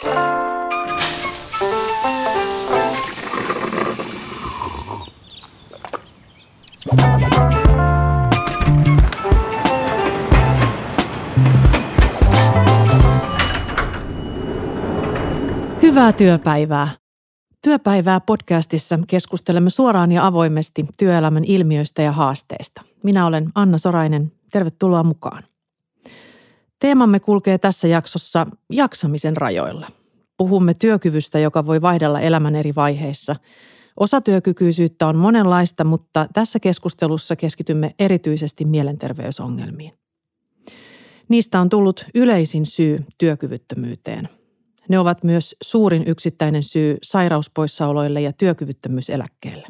Hyvää 0.00 0.12
työpäivää. 16.12 16.88
Työpäivää 17.62 18.20
podcastissa 18.20 18.98
keskustelemme 19.06 19.70
suoraan 19.70 20.12
ja 20.12 20.26
avoimesti 20.26 20.84
työelämän 20.96 21.44
ilmiöistä 21.44 22.02
ja 22.02 22.12
haasteista. 22.12 22.82
Minä 23.04 23.26
olen 23.26 23.50
Anna 23.54 23.78
Sorainen. 23.78 24.32
Tervetuloa 24.52 25.02
mukaan. 25.02 25.49
Teemamme 26.80 27.20
kulkee 27.20 27.58
tässä 27.58 27.88
jaksossa 27.88 28.46
jaksamisen 28.72 29.36
rajoilla. 29.36 29.86
Puhumme 30.36 30.74
työkyvystä, 30.80 31.38
joka 31.38 31.66
voi 31.66 31.80
vaihdella 31.80 32.20
elämän 32.20 32.56
eri 32.56 32.72
vaiheissa. 32.76 33.36
Osatyökykyisyyttä 33.96 35.06
on 35.06 35.16
monenlaista, 35.16 35.84
mutta 35.84 36.26
tässä 36.32 36.60
keskustelussa 36.60 37.36
keskitymme 37.36 37.94
erityisesti 37.98 38.64
mielenterveysongelmiin. 38.64 39.92
Niistä 41.28 41.60
on 41.60 41.68
tullut 41.68 42.06
yleisin 42.14 42.66
syy 42.66 43.04
työkyvyttömyyteen– 43.18 44.28
ne 44.90 44.98
ovat 44.98 45.24
myös 45.24 45.56
suurin 45.62 46.04
yksittäinen 46.06 46.62
syy 46.62 46.96
sairauspoissaoloille 47.02 48.20
ja 48.20 48.32
työkyvyttömyyseläkkeelle. 48.32 49.68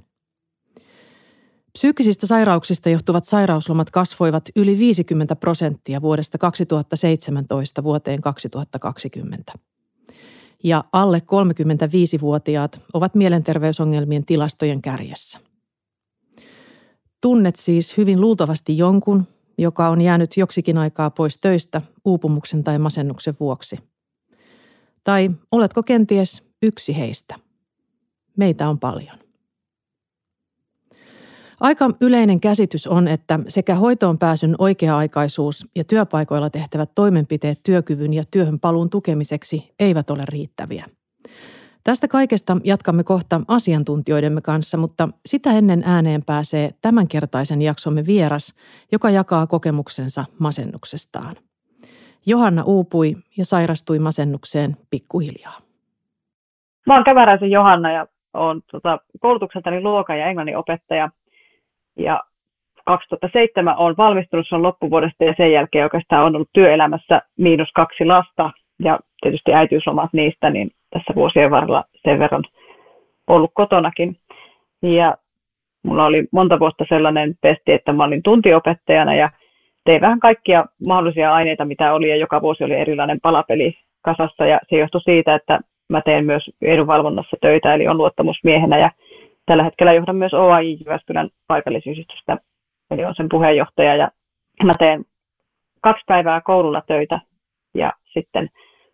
Psyykkisistä 1.72 2.26
sairauksista 2.26 2.88
johtuvat 2.88 3.24
sairauslomat 3.24 3.90
kasvoivat 3.90 4.48
yli 4.56 4.78
50 4.78 5.36
prosenttia 5.36 6.00
vuodesta 6.00 6.38
2017 6.38 7.82
vuoteen 7.82 8.20
2020. 8.20 9.52
Ja 10.64 10.84
alle 10.92 11.18
35-vuotiaat 11.18 12.82
ovat 12.92 13.14
mielenterveysongelmien 13.14 14.24
tilastojen 14.24 14.82
kärjessä. 14.82 15.38
Tunnet 17.20 17.56
siis 17.56 17.96
hyvin 17.96 18.20
luultavasti 18.20 18.78
jonkun, 18.78 19.26
joka 19.58 19.88
on 19.88 20.00
jäänyt 20.00 20.36
joksikin 20.36 20.78
aikaa 20.78 21.10
pois 21.10 21.38
töistä 21.38 21.82
uupumuksen 22.04 22.64
tai 22.64 22.78
masennuksen 22.78 23.34
vuoksi– 23.40 23.76
tai 25.04 25.30
oletko 25.52 25.82
kenties 25.82 26.42
yksi 26.62 26.98
heistä? 26.98 27.34
Meitä 28.36 28.68
on 28.68 28.78
paljon. 28.78 29.18
Aika 31.60 31.90
yleinen 32.00 32.40
käsitys 32.40 32.86
on, 32.86 33.08
että 33.08 33.38
sekä 33.48 33.74
hoitoon 33.74 34.18
pääsyn 34.18 34.54
oikea-aikaisuus 34.58 35.66
ja 35.76 35.84
työpaikoilla 35.84 36.50
tehtävät 36.50 36.90
toimenpiteet 36.94 37.60
työkyvyn 37.62 38.14
ja 38.14 38.22
työhön 38.30 38.60
paluun 38.60 38.90
tukemiseksi 38.90 39.74
eivät 39.80 40.10
ole 40.10 40.22
riittäviä. 40.28 40.86
Tästä 41.84 42.08
kaikesta 42.08 42.56
jatkamme 42.64 43.04
kohta 43.04 43.40
asiantuntijoidemme 43.48 44.40
kanssa, 44.40 44.76
mutta 44.76 45.08
sitä 45.26 45.52
ennen 45.52 45.82
ääneen 45.86 46.20
pääsee 46.26 46.70
tämänkertaisen 46.82 47.62
jaksomme 47.62 48.06
vieras, 48.06 48.54
joka 48.92 49.10
jakaa 49.10 49.46
kokemuksensa 49.46 50.24
masennuksestaan. 50.38 51.36
Johanna 52.26 52.62
uupui 52.64 53.14
ja 53.38 53.44
sairastui 53.44 53.98
masennukseen 53.98 54.76
pikkuhiljaa. 54.90 55.58
Mä 56.86 56.94
oon 56.94 57.04
Käväräisen 57.04 57.50
Johanna 57.50 57.92
ja 57.92 58.06
olen 58.34 58.62
tota, 58.72 58.98
koulutukseltani 59.20 59.80
luokan 59.80 60.18
ja 60.18 60.26
englannin 60.26 60.56
opettaja. 60.56 61.10
Ja 62.02 62.20
2007 62.86 63.76
olen 63.76 63.96
valmistunut 63.96 64.46
sen 64.48 64.62
loppuvuodesta 64.62 65.24
ja 65.24 65.34
sen 65.36 65.52
jälkeen 65.52 65.84
oikeastaan 65.84 66.24
on 66.24 66.36
ollut 66.36 66.50
työelämässä 66.52 67.22
miinus 67.38 67.68
kaksi 67.74 68.04
lasta. 68.04 68.50
Ja 68.82 68.98
tietysti 69.22 69.54
äitiyslomat 69.54 70.12
niistä, 70.12 70.50
niin 70.50 70.70
tässä 70.90 71.12
vuosien 71.14 71.50
varrella 71.50 71.84
sen 72.02 72.18
verran 72.18 72.44
ollut 73.26 73.50
kotonakin. 73.54 74.16
Ja 74.82 75.16
mulla 75.84 76.06
oli 76.06 76.28
monta 76.32 76.58
vuotta 76.60 76.84
sellainen 76.88 77.34
pesti, 77.40 77.72
että 77.72 77.92
mä 77.92 78.04
olin 78.04 78.22
tuntiopettajana 78.22 79.14
ja 79.14 79.30
tein 79.84 80.00
vähän 80.00 80.20
kaikkia 80.20 80.64
mahdollisia 80.86 81.34
aineita, 81.34 81.64
mitä 81.64 81.94
oli, 81.94 82.10
ja 82.10 82.16
joka 82.16 82.42
vuosi 82.42 82.64
oli 82.64 82.74
erilainen 82.74 83.20
palapeli 83.20 83.74
kasassa, 84.02 84.46
ja 84.46 84.60
se 84.68 84.76
johtui 84.76 85.00
siitä, 85.00 85.34
että 85.34 85.60
mä 85.88 86.00
teen 86.00 86.26
myös 86.26 86.50
edunvalvonnassa 86.62 87.36
töitä, 87.40 87.74
eli 87.74 87.88
on 87.88 87.96
luottamusmiehenä, 87.96 88.78
ja 88.78 88.90
tällä 89.46 89.64
hetkellä 89.64 89.92
johdan 89.92 90.16
myös 90.16 90.34
OAI 90.34 90.78
Jyväskylän 90.80 91.28
paikallisyhdistystä, 91.46 92.36
eli 92.90 93.04
on 93.04 93.14
sen 93.14 93.28
puheenjohtaja, 93.28 93.96
ja 93.96 94.08
mä 94.64 94.72
teen 94.78 95.04
kaksi 95.80 96.04
päivää 96.06 96.40
koululla 96.40 96.82
töitä, 96.86 97.20
ja 97.74 97.92
sitten 98.04 98.48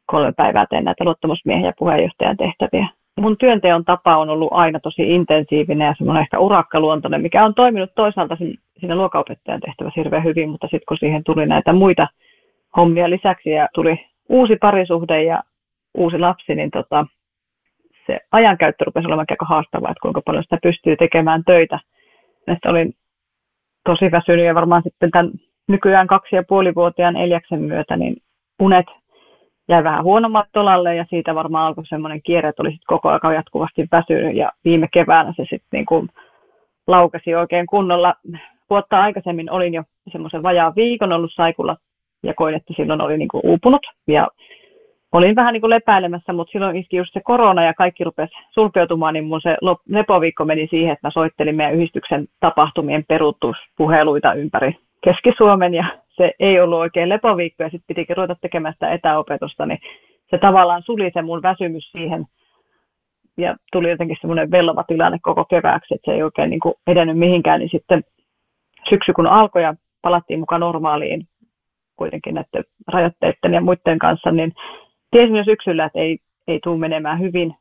kolme 0.07 0.33
päivää 0.33 0.67
teen 0.71 0.85
näitä 0.85 1.05
luottamusmiehen 1.05 1.65
ja 1.65 1.73
puheenjohtajan 1.79 2.37
tehtäviä. 2.37 2.89
Mun 3.21 3.39
työnteon 3.39 3.85
tapa 3.85 4.17
on 4.17 4.31
ollut 4.31 4.53
aina 4.53 4.81
tosi 4.81 5.15
intensiivinen 5.15 5.87
ja 5.87 5.95
semmoinen 5.99 6.23
ehkä 6.23 6.39
urakkaluontoinen, 6.39 7.23
mikä 7.23 7.45
on 7.45 7.55
toiminut 7.55 7.91
toisaalta 7.95 8.37
siinä 8.81 8.95
luokaopettajan 8.95 9.61
tehtävässä 9.61 10.01
hirveän 10.01 10.25
hyvin, 10.25 10.51
mutta 10.51 10.67
sitten 10.67 10.87
kun 10.89 10.99
siihen 10.99 11.25
tuli 11.25 11.47
näitä 11.47 11.73
muita 11.73 12.07
hommia 12.77 13.11
lisäksi 13.11 13.51
ja 13.51 13.69
tuli 13.75 14.07
uusi 14.29 14.57
parisuhde 14.57 15.23
ja 15.23 15.43
uusi 15.95 16.19
lapsi, 16.19 16.55
niin 16.55 16.71
tota, 16.71 17.07
se 18.07 18.19
ajankäyttö 18.33 18.85
rupesi 18.85 19.07
olemaan 19.07 19.27
aika 19.31 19.45
haastavaa, 19.45 19.91
että 19.91 20.03
kuinka 20.03 20.21
paljon 20.25 20.43
sitä 20.43 20.59
pystyy 20.63 20.97
tekemään 20.97 21.43
töitä. 21.47 21.79
Että 22.47 22.71
olin 22.71 22.95
tosi 23.85 24.11
väsynyt 24.11 24.45
ja 24.45 24.55
varmaan 24.55 24.83
sitten 24.83 25.11
tämän 25.11 25.31
nykyään 25.69 26.07
kaksi 26.07 26.37
ja 26.37 26.43
puolivuotiaan 26.49 27.17
Eliaksen 27.17 27.63
myötä, 27.63 27.97
niin 27.97 28.17
unet 28.63 28.87
jäi 29.69 29.85
vähän 29.85 30.05
huonommat 30.05 30.47
tolalle 30.53 30.95
ja 30.95 31.05
siitä 31.11 31.35
varmaan 31.35 31.67
alkoi 31.67 31.87
semmoinen 31.87 32.23
kierre, 32.23 32.49
että 32.49 32.63
oli 32.63 32.79
koko 32.87 33.09
ajan 33.09 33.35
jatkuvasti 33.35 33.89
väsynyt 33.93 34.37
ja 34.37 34.53
viime 34.65 34.89
keväänä 34.93 35.33
se 35.37 35.43
sitten 35.43 35.69
niin 35.73 35.87
kuin 35.87 36.09
laukasi 36.87 37.35
oikein 37.35 37.67
kunnolla 37.67 38.15
vuotta 38.71 39.01
aikaisemmin 39.01 39.51
olin 39.51 39.75
jo 39.75 39.83
semmoisen 40.13 40.43
vajaan 40.43 40.73
viikon 40.77 41.13
ollut 41.13 41.33
saikulla 41.35 41.77
ja 42.23 42.35
koin, 42.35 42.55
että 42.55 42.75
silloin 42.77 43.01
oli 43.01 43.19
niin 43.19 43.29
kuin 43.29 43.41
uupunut 43.45 43.87
ja 44.07 44.29
olin 45.13 45.37
vähän 45.37 45.53
niin 45.53 45.61
kuin 45.61 45.71
lepäilemässä, 45.71 46.33
mutta 46.33 46.53
silloin 46.53 46.77
iski 46.77 46.97
just 46.97 47.13
se 47.13 47.21
korona 47.21 47.65
ja 47.65 47.75
kaikki 47.75 48.05
rupesi 48.05 48.35
sulkeutumaan, 48.51 49.15
niin 49.15 49.25
mun 49.25 49.41
se 49.41 49.57
lepoviikko 49.89 50.45
meni 50.45 50.67
siihen, 50.71 50.93
että 50.93 51.07
mä 51.07 51.11
soittelin 51.11 51.57
meidän 51.57 51.75
yhdistyksen 51.75 52.27
tapahtumien 52.41 53.05
peruutuspuheluita 53.09 54.33
ympäri 54.33 54.77
Keski-Suomen 55.05 55.75
ja 55.75 55.85
se 56.09 56.33
ei 56.41 56.61
ollut 56.61 56.79
oikein 56.79 57.09
lepoviikko 57.09 57.63
ja 57.63 57.71
sitten 57.71 57.87
pitikin 57.87 58.17
ruveta 58.17 58.37
tekemään 58.41 58.75
sitä 58.75 58.91
etäopetusta, 58.91 59.67
niin 59.67 59.79
se 60.31 60.39
tavallaan 60.39 60.83
suli 60.83 61.11
se 61.15 61.23
mun 61.23 61.43
väsymys 61.43 61.93
siihen 61.93 62.25
ja 63.37 63.57
tuli 63.73 63.91
jotenkin 63.91 64.17
semmoinen 64.21 64.51
vellova 64.51 64.85
tilanne 64.85 65.19
koko 65.23 65.45
kevääksi, 65.45 65.95
että 65.95 66.11
se 66.11 66.15
ei 66.15 66.23
oikein 66.23 66.51
niin 66.51 66.61
kuin 66.61 66.75
edennyt 66.87 67.19
mihinkään, 67.19 67.61
niin 67.61 67.71
sitten 67.71 68.05
syksy 68.89 69.13
kun 69.13 69.27
alkoi 69.27 69.63
ja 69.63 69.75
palattiin 70.03 70.41
mukaan 70.41 70.61
normaaliin 70.61 71.27
kuitenkin 71.97 72.35
näiden 72.35 72.65
rajoitteiden 72.89 73.55
ja 73.55 73.61
muiden 73.61 73.99
kanssa, 73.99 74.33
niin 74.33 74.53
tiesin 75.17 75.37
jo 75.37 75.45
syksyllä, 75.45 75.85
että 75.85 75.99
ei, 75.99 76.19
ei 76.49 76.61
tule 76.63 76.79
menemään 76.79 77.21
hyvin. 77.21 77.55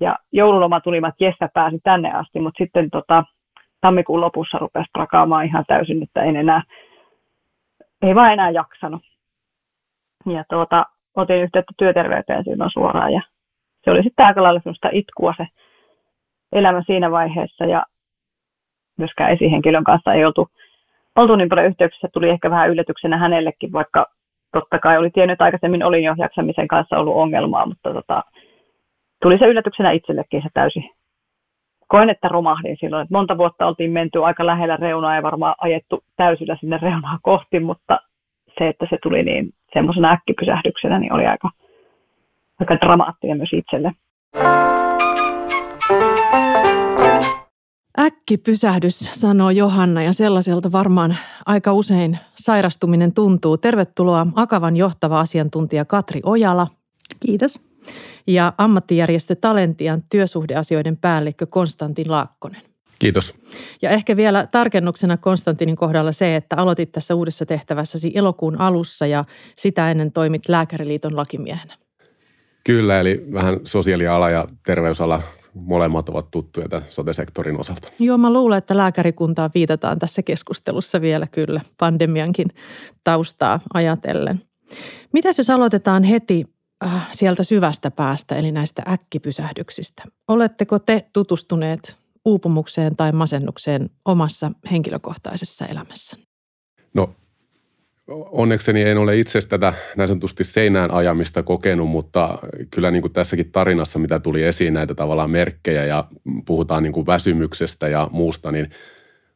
Ja 0.00 0.18
joululoma 0.32 0.80
tuli, 0.80 0.96
että 0.96 1.24
Jessa 1.24 1.48
pääsi 1.54 1.80
tänne 1.84 2.12
asti, 2.12 2.40
mutta 2.40 2.64
sitten 2.64 2.90
tota, 2.90 3.24
tammikuun 3.80 4.20
lopussa 4.20 4.58
rupesi 4.58 4.90
prakaamaan 4.92 5.46
ihan 5.46 5.64
täysin, 5.68 6.02
että 6.02 6.22
en 6.22 6.36
enää, 6.36 6.62
ei 8.02 8.14
vaan 8.14 8.32
enää 8.32 8.50
jaksanut. 8.50 9.02
Ja 10.26 10.44
tuota, 10.50 10.86
otin 11.14 11.42
yhteyttä 11.42 11.72
työterveyteen 11.76 12.44
silloin 12.44 12.70
suoraan 12.72 13.12
ja 13.12 13.22
se 13.84 13.90
oli 13.90 14.02
sitten 14.02 14.26
aika 14.26 14.42
lailla 14.42 14.90
itkua 14.92 15.34
se 15.36 15.46
elämä 16.52 16.82
siinä 16.86 17.10
vaiheessa 17.10 17.64
ja 17.64 17.82
myöskään 18.98 19.32
esihenkilön 19.32 19.84
kanssa 19.84 20.12
ei 20.12 20.24
oltu, 20.24 20.48
oltu 21.16 21.36
niin 21.36 21.48
paljon 21.48 21.66
yhteyksissä, 21.66 22.08
tuli 22.12 22.30
ehkä 22.30 22.50
vähän 22.50 22.70
yllätyksenä 22.70 23.18
hänellekin, 23.18 23.72
vaikka 23.72 24.06
totta 24.52 24.78
kai 24.78 24.98
oli 24.98 25.10
tiennyt, 25.10 25.32
että 25.32 25.44
aikaisemmin 25.44 25.84
olin 25.84 26.04
jo 26.04 26.14
jaksamisen 26.18 26.68
kanssa 26.68 26.98
ollut 26.98 27.16
ongelmaa, 27.16 27.66
mutta 27.66 27.92
tota, 27.92 28.22
tuli 29.22 29.38
se 29.38 29.46
yllätyksenä 29.46 29.90
itsellekin 29.90 30.42
se 30.42 30.48
täysi. 30.54 30.90
Koen, 31.88 32.10
että 32.10 32.28
romahdin 32.28 32.76
silloin. 32.80 33.02
Että 33.02 33.14
monta 33.14 33.38
vuotta 33.38 33.66
oltiin 33.66 33.92
menty 33.92 34.24
aika 34.24 34.46
lähellä 34.46 34.76
reunaa 34.76 35.14
ja 35.14 35.22
varmaan 35.22 35.54
ajettu 35.58 36.04
täysillä 36.16 36.56
sinne 36.60 36.78
reunaa 36.82 37.18
kohti, 37.22 37.60
mutta 37.60 38.00
se, 38.58 38.68
että 38.68 38.86
se 38.90 38.98
tuli 39.02 39.22
niin 39.22 39.50
semmoisena 39.72 40.10
äkkipysähdyksenä, 40.10 40.98
niin 40.98 41.12
oli 41.12 41.26
aika, 41.26 41.50
aika 42.60 42.76
dramaattinen 42.80 43.36
myös 43.36 43.52
itselle. 43.52 43.92
Äkkipysähdys, 48.02 48.98
sanoo 48.98 49.50
Johanna, 49.50 50.02
ja 50.02 50.12
sellaiselta 50.12 50.72
varmaan 50.72 51.16
aika 51.46 51.72
usein 51.72 52.18
sairastuminen 52.34 53.12
tuntuu. 53.12 53.56
Tervetuloa 53.58 54.26
Akavan 54.34 54.76
johtava 54.76 55.20
asiantuntija 55.20 55.84
Katri 55.84 56.20
Ojala. 56.24 56.68
Kiitos. 57.20 57.60
Ja 58.26 58.52
ammattijärjestö 58.58 59.34
Talentian 59.34 60.02
työsuhdeasioiden 60.10 60.96
päällikkö 60.96 61.46
Konstantin 61.46 62.10
Laakkonen. 62.10 62.62
Kiitos. 62.98 63.34
Ja 63.82 63.90
ehkä 63.90 64.16
vielä 64.16 64.46
tarkennuksena 64.46 65.16
Konstantinin 65.16 65.76
kohdalla 65.76 66.12
se, 66.12 66.36
että 66.36 66.56
aloitit 66.56 66.92
tässä 66.92 67.14
uudessa 67.14 67.46
tehtävässäsi 67.46 68.12
elokuun 68.14 68.60
alussa 68.60 69.06
ja 69.06 69.24
sitä 69.56 69.90
ennen 69.90 70.12
toimit 70.12 70.48
Lääkäriliiton 70.48 71.16
lakimiehenä. 71.16 71.74
Kyllä, 72.64 73.00
eli 73.00 73.26
vähän 73.32 73.60
sosiaaliala 73.64 74.30
ja 74.30 74.46
terveysala 74.66 75.22
molemmat 75.54 76.08
ovat 76.08 76.30
tuttuja 76.30 76.68
tämän 76.68 76.84
sote-sektorin 76.90 77.60
osalta. 77.60 77.88
Joo, 77.98 78.18
mä 78.18 78.32
luulen, 78.32 78.58
että 78.58 78.76
lääkärikuntaa 78.76 79.50
viitataan 79.54 79.98
tässä 79.98 80.22
keskustelussa 80.22 81.00
vielä 81.00 81.26
kyllä 81.26 81.60
pandemiankin 81.78 82.48
taustaa 83.04 83.60
ajatellen. 83.74 84.40
Mitäs 85.12 85.38
jos 85.38 85.50
aloitetaan 85.50 86.02
heti 86.02 86.44
äh, 86.84 87.08
sieltä 87.12 87.44
syvästä 87.44 87.90
päästä, 87.90 88.36
eli 88.36 88.52
näistä 88.52 88.82
äkkipysähdyksistä? 88.88 90.02
Oletteko 90.28 90.78
te 90.78 91.06
tutustuneet 91.12 91.98
uupumukseen 92.24 92.96
tai 92.96 93.12
masennukseen 93.12 93.90
omassa 94.04 94.52
henkilökohtaisessa 94.70 95.66
elämässä? 95.66 96.16
No 96.94 97.14
onnekseni 98.08 98.82
en 98.82 98.98
ole 98.98 99.16
itse 99.16 99.40
tätä 99.48 99.72
näin 99.96 100.08
sanotusti 100.08 100.44
seinään 100.44 100.90
ajamista 100.90 101.42
kokenut, 101.42 101.88
mutta 101.88 102.38
kyllä 102.70 102.90
niin 102.90 103.02
kuin 103.02 103.12
tässäkin 103.12 103.52
tarinassa, 103.52 103.98
mitä 103.98 104.18
tuli 104.18 104.42
esiin 104.42 104.74
näitä 104.74 104.94
tavallaan 104.94 105.30
merkkejä 105.30 105.84
ja 105.84 106.04
puhutaan 106.46 106.82
niin 106.82 106.92
kuin 106.92 107.06
väsymyksestä 107.06 107.88
ja 107.88 108.08
muusta, 108.12 108.52
niin 108.52 108.70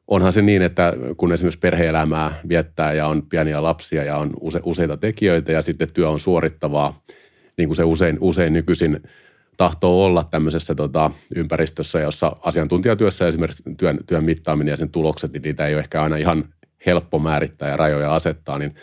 onhan 0.08 0.32
se 0.32 0.42
niin, 0.42 0.62
että 0.62 0.92
kun 1.16 1.32
esimerkiksi 1.32 1.58
perheelämää 1.58 2.34
viettää 2.48 2.92
ja 2.92 3.06
on 3.06 3.22
pieniä 3.22 3.62
lapsia 3.62 4.04
ja 4.04 4.16
on 4.16 4.30
use, 4.40 4.60
useita 4.64 4.96
tekijöitä 4.96 5.52
ja 5.52 5.62
sitten 5.62 5.92
työ 5.94 6.10
on 6.10 6.20
suorittavaa, 6.20 7.02
niin 7.58 7.68
kuin 7.68 7.76
se 7.76 7.84
usein, 7.84 8.18
usein 8.20 8.52
nykyisin 8.52 9.02
tahtoo 9.56 10.04
olla 10.04 10.24
tämmöisessä 10.30 10.74
tota, 10.74 11.10
ympäristössä, 11.36 12.00
jossa 12.00 12.36
asiantuntijatyössä 12.40 13.28
esimerkiksi 13.28 13.62
työn, 13.78 13.98
työn 14.06 14.24
mittaaminen 14.24 14.72
ja 14.72 14.76
sen 14.76 14.90
tulokset, 14.90 15.32
niin 15.32 15.42
niitä 15.42 15.66
ei 15.66 15.74
ole 15.74 15.80
ehkä 15.80 16.02
aina 16.02 16.16
ihan 16.16 16.44
helppo 16.86 17.18
määrittää 17.18 17.68
ja 17.68 17.76
rajoja 17.76 18.14
asettaa, 18.14 18.58
niin 18.58 18.74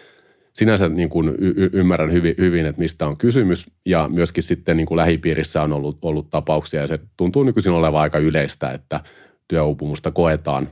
sinänsä 0.54 0.90
niin 0.90 1.10
kuin 1.10 1.30
y- 1.38 1.70
ymmärrän 1.74 2.12
hyvin, 2.12 2.36
hyvin, 2.38 2.66
että 2.66 2.82
mistä 2.82 3.08
on 3.08 3.18
kysymys 3.18 3.72
ja 3.86 4.10
myöskin 4.10 4.44
sitten 4.44 4.78
niin 4.78 4.88
kuin 4.88 4.98
lähipiirissä 4.98 5.62
on 5.62 5.74
ollut, 5.74 5.98
ollut 6.02 6.30
tapauksia 6.30 6.82
ja 6.82 6.88
se 6.88 7.00
tuntuu 7.18 7.44
nykyisin 7.44 7.72
olevan 7.72 8.02
aika 8.02 8.18
yleistä, 8.18 8.72
että 8.72 9.00
työuupumusta 9.48 10.12
koetaan 10.12 10.70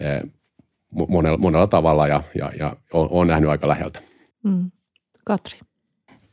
eh, 0.00 0.22
monella, 1.08 1.38
monella 1.38 1.66
tavalla 1.66 2.08
ja, 2.08 2.22
ja, 2.34 2.52
ja 2.58 2.76
on, 2.92 3.26
nähnyt 3.26 3.50
aika 3.50 3.68
läheltä. 3.68 4.00
Mm. 4.44 4.70
Katri. 5.24 5.58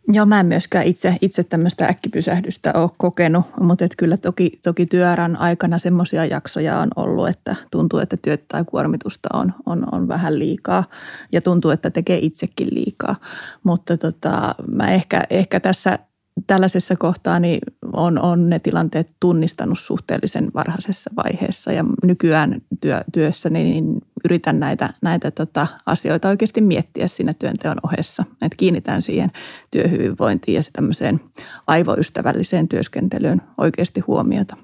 Joo, 0.07 0.25
mä 0.25 0.39
en 0.39 0.45
myöskään 0.45 0.85
itse, 0.85 1.17
itse 1.21 1.43
tämmöistä 1.43 1.85
äkkipysähdystä 1.85 2.73
ole 2.75 2.89
kokenut, 2.97 3.45
mutta 3.59 3.85
et 3.85 3.95
kyllä 3.97 4.17
toki, 4.17 4.59
toki 4.63 4.85
työuran 4.85 5.35
aikana 5.35 5.77
semmoisia 5.77 6.25
jaksoja 6.25 6.79
on 6.79 6.89
ollut, 6.95 7.27
että 7.27 7.55
tuntuu, 7.71 7.99
että 7.99 8.17
työtä 8.17 8.45
tai 8.47 8.63
kuormitusta 8.65 9.29
on, 9.33 9.53
on, 9.65 9.85
on 9.91 10.07
vähän 10.07 10.39
liikaa 10.39 10.83
ja 11.31 11.41
tuntuu, 11.41 11.71
että 11.71 11.89
tekee 11.89 12.19
itsekin 12.21 12.67
liikaa. 12.71 13.15
Mutta 13.63 13.97
tota, 13.97 14.55
mä 14.67 14.91
ehkä, 14.91 15.23
ehkä 15.29 15.59
tässä 15.59 15.99
tällaisessa 16.47 16.95
kohtaa 16.95 17.39
niin 17.39 17.59
on, 17.93 18.19
on 18.19 18.49
ne 18.49 18.59
tilanteet 18.59 19.13
tunnistanut 19.19 19.79
suhteellisen 19.79 20.51
varhaisessa 20.53 21.09
vaiheessa 21.15 21.71
ja 21.71 21.85
nykyään 22.03 22.61
työ, 22.81 23.01
työssä 23.13 23.49
niin 23.49 24.01
yritän 24.25 24.59
näitä, 24.59 24.89
näitä 25.01 25.31
tota, 25.31 25.67
asioita 25.85 26.29
oikeasti 26.29 26.61
miettiä 26.61 27.07
siinä 27.07 27.33
työnteon 27.33 27.77
ohessa. 27.83 28.23
Että 28.41 28.57
kiinnitän 28.57 29.01
siihen 29.01 29.31
työhyvinvointiin 29.71 30.55
ja 30.55 30.61
tämmöiseen 30.73 31.21
aivoystävälliseen 31.67 32.67
työskentelyyn 32.67 33.41
oikeasti 33.57 33.99
huomiota. 33.99 34.57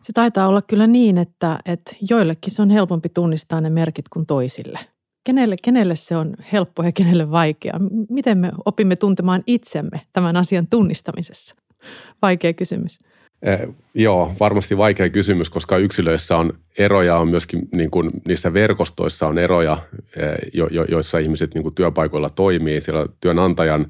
Se 0.00 0.12
taitaa 0.12 0.48
olla 0.48 0.62
kyllä 0.62 0.86
niin, 0.86 1.18
että, 1.18 1.58
että 1.66 1.96
joillekin 2.10 2.54
se 2.54 2.62
on 2.62 2.70
helpompi 2.70 3.08
tunnistaa 3.08 3.60
ne 3.60 3.70
merkit 3.70 4.08
kuin 4.08 4.26
toisille. 4.26 4.78
Kenelle, 5.24 5.56
kenelle 5.62 5.96
se 5.96 6.16
on 6.16 6.34
helppo 6.52 6.82
ja 6.82 6.92
kenelle 6.92 7.30
vaikea? 7.30 7.80
Miten 8.08 8.38
me 8.38 8.52
opimme 8.64 8.96
tuntemaan 8.96 9.42
itsemme 9.46 10.00
tämän 10.12 10.36
asian 10.36 10.66
tunnistamisessa? 10.66 11.54
Vaikea 12.22 12.52
kysymys. 12.52 12.98
Eh, 13.42 13.68
joo, 13.94 14.32
varmasti 14.40 14.76
vaikea 14.76 15.10
kysymys, 15.10 15.50
koska 15.50 15.76
yksilöissä 15.76 16.36
on 16.36 16.52
eroja, 16.78 17.16
on 17.16 17.28
myöskin 17.28 17.68
niin 17.74 17.90
kuin 17.90 18.10
niissä 18.28 18.52
verkostoissa 18.52 19.26
on 19.26 19.38
eroja, 19.38 19.78
eh, 20.16 20.34
jo, 20.52 20.68
jo, 20.70 20.84
joissa 20.84 21.18
ihmiset 21.18 21.54
niin 21.54 21.62
kuin 21.62 21.74
työpaikoilla 21.74 22.30
toimii. 22.30 22.80
Siellä 22.80 23.06
työnantajan 23.20 23.86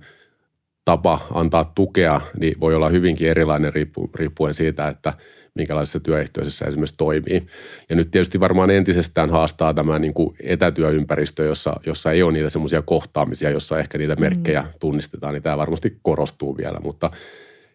tapa 0.84 1.20
antaa 1.34 1.72
tukea 1.74 2.20
niin 2.38 2.60
voi 2.60 2.74
olla 2.74 2.88
hyvinkin 2.88 3.28
erilainen 3.28 3.72
riippuen 4.14 4.54
siitä, 4.54 4.88
että 4.88 5.12
minkälaisessa 5.54 6.00
työehtoisessa 6.00 6.64
esimerkiksi 6.64 6.94
toimii. 6.98 7.46
Ja 7.88 7.96
nyt 7.96 8.10
tietysti 8.10 8.40
varmaan 8.40 8.70
entisestään 8.70 9.30
haastaa 9.30 9.74
tämä 9.74 9.98
niin 9.98 10.14
kuin 10.14 10.36
etätyöympäristö, 10.42 11.44
jossa, 11.44 11.80
jossa 11.86 12.12
ei 12.12 12.22
ole 12.22 12.32
niitä 12.32 12.48
semmoisia 12.48 12.82
kohtaamisia, 12.82 13.50
jossa 13.50 13.78
ehkä 13.78 13.98
niitä 13.98 14.16
merkkejä 14.16 14.62
mm. 14.62 14.68
tunnistetaan, 14.80 15.34
niin 15.34 15.42
tämä 15.42 15.56
varmasti 15.56 15.98
korostuu 16.02 16.56
vielä, 16.56 16.78
mutta– 16.82 17.10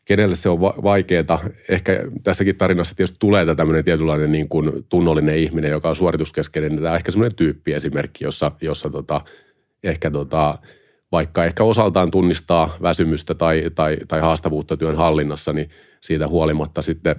kenelle 0.07 0.36
se 0.36 0.50
on 0.50 0.62
vaikeaa. 0.62 1.39
Ehkä 1.69 2.04
tässäkin 2.24 2.57
tarinassa 2.57 2.95
tietysti 2.95 3.18
tulee 3.19 3.56
tämmöinen 3.56 3.83
tietynlainen 3.83 4.31
niin 4.31 4.50
kuin 4.50 4.86
tunnollinen 4.89 5.38
ihminen, 5.38 5.71
joka 5.71 5.89
on 5.89 5.95
suorituskeskeinen. 5.95 6.75
Tämä 6.75 6.89
on 6.89 6.95
ehkä 6.95 7.12
semmoinen 7.12 7.36
tyyppi 7.36 7.74
esimerkki, 7.74 8.24
jossa, 8.24 8.51
jossa 8.62 8.89
tota, 8.89 9.21
ehkä 9.83 10.12
tota, 10.12 10.57
vaikka 11.12 11.45
ehkä 11.45 11.63
osaltaan 11.63 12.12
tunnistaa 12.12 12.77
väsymystä 12.81 13.36
tai, 13.36 13.63
tai, 13.75 13.98
tai 14.07 14.21
haastavuutta 14.21 14.77
työn 14.77 14.95
hallinnassa, 14.95 15.54
niin 15.54 15.69
siitä 16.01 16.27
huolimatta 16.27 16.81
sitten 16.81 17.15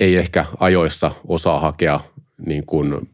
ei 0.00 0.16
ehkä 0.16 0.44
ajoissa 0.60 1.10
osaa 1.28 1.60
hakea 1.60 2.00
niin 2.46 2.66
kuin 2.66 3.10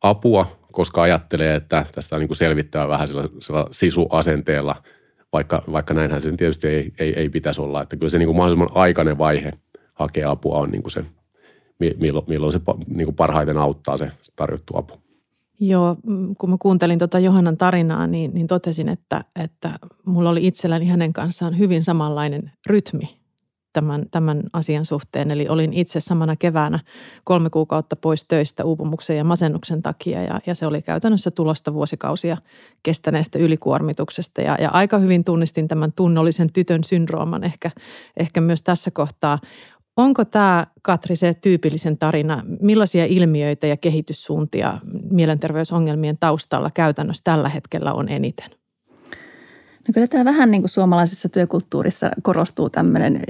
apua, 0.00 0.46
koska 0.72 1.02
ajattelee, 1.02 1.54
että 1.54 1.86
tästä 1.94 2.16
on 2.16 2.20
niin 2.20 2.28
kuin 2.28 2.36
selvittävä 2.36 2.88
vähän 2.88 3.08
sellaisella 3.08 3.68
sisuasenteella– 3.70 4.76
vaikka, 5.34 5.62
vaikka 5.72 5.94
näinhän 5.94 6.20
sen 6.20 6.36
tietysti 6.36 6.68
ei, 6.68 6.92
ei, 6.98 7.12
ei 7.16 7.28
pitäisi 7.28 7.60
olla. 7.60 7.82
Että 7.82 7.96
kyllä 7.96 8.10
se 8.10 8.18
niin 8.18 8.26
kuin 8.26 8.36
mahdollisimman 8.36 8.68
aikainen 8.74 9.18
vaihe 9.18 9.52
hakea 9.94 10.30
apua 10.30 10.58
on 10.58 10.70
niin 10.70 10.82
kuin 10.82 10.92
se, 10.92 11.04
milloin, 11.98 12.24
milloin 12.28 12.52
se 12.52 12.60
niin 12.88 13.06
kuin 13.06 13.16
parhaiten 13.16 13.58
auttaa 13.58 13.96
se 13.96 14.10
tarjottu 14.36 14.76
apu. 14.76 14.94
Joo, 15.60 15.96
mm, 16.06 16.34
kun 16.36 16.50
mä 16.50 16.56
kuuntelin 16.60 16.98
tuota 16.98 17.18
Johannan 17.18 17.56
tarinaa, 17.56 18.06
niin, 18.06 18.34
niin 18.34 18.46
totesin, 18.46 18.88
että, 18.88 19.24
että 19.44 19.78
mulla 20.06 20.30
oli 20.30 20.46
itselläni 20.46 20.86
hänen 20.86 21.12
kanssaan 21.12 21.58
hyvin 21.58 21.84
samanlainen 21.84 22.52
rytmi 22.66 23.23
tämän, 23.74 24.04
tämän 24.10 24.42
asian 24.52 24.84
suhteen. 24.84 25.30
Eli 25.30 25.48
olin 25.48 25.72
itse 25.72 26.00
samana 26.00 26.36
keväänä 26.36 26.78
kolme 27.24 27.50
kuukautta 27.50 27.96
pois 27.96 28.24
töistä 28.24 28.64
uupumuksen 28.64 29.16
ja 29.16 29.24
masennuksen 29.24 29.82
takia 29.82 30.22
ja, 30.22 30.40
ja 30.46 30.54
se 30.54 30.66
oli 30.66 30.82
käytännössä 30.82 31.30
tulosta 31.30 31.74
vuosikausia 31.74 32.36
kestäneestä 32.82 33.38
ylikuormituksesta. 33.38 34.40
Ja, 34.40 34.56
ja 34.60 34.70
aika 34.70 34.98
hyvin 34.98 35.24
tunnistin 35.24 35.68
tämän 35.68 35.92
tunnollisen 35.92 36.52
tytön 36.52 36.84
syndrooman 36.84 37.44
ehkä, 37.44 37.70
ehkä 38.16 38.40
myös 38.40 38.62
tässä 38.62 38.90
kohtaa. 38.90 39.38
Onko 39.96 40.24
tämä, 40.24 40.66
Katri, 40.82 41.16
se 41.16 41.34
tyypillisen 41.34 41.98
tarina? 41.98 42.42
Millaisia 42.60 43.04
ilmiöitä 43.04 43.66
ja 43.66 43.76
kehityssuuntia 43.76 44.78
mielenterveysongelmien 45.10 46.16
taustalla 46.20 46.70
käytännössä 46.74 47.20
tällä 47.24 47.48
hetkellä 47.48 47.92
on 47.92 48.08
eniten? 48.08 48.50
No 49.88 49.92
kyllä 49.94 50.06
tämä 50.06 50.24
vähän 50.24 50.50
niin 50.50 50.62
kuin 50.62 50.70
suomalaisessa 50.70 51.28
työkulttuurissa 51.28 52.10
korostuu 52.22 52.70
tämmöinen 52.70 53.22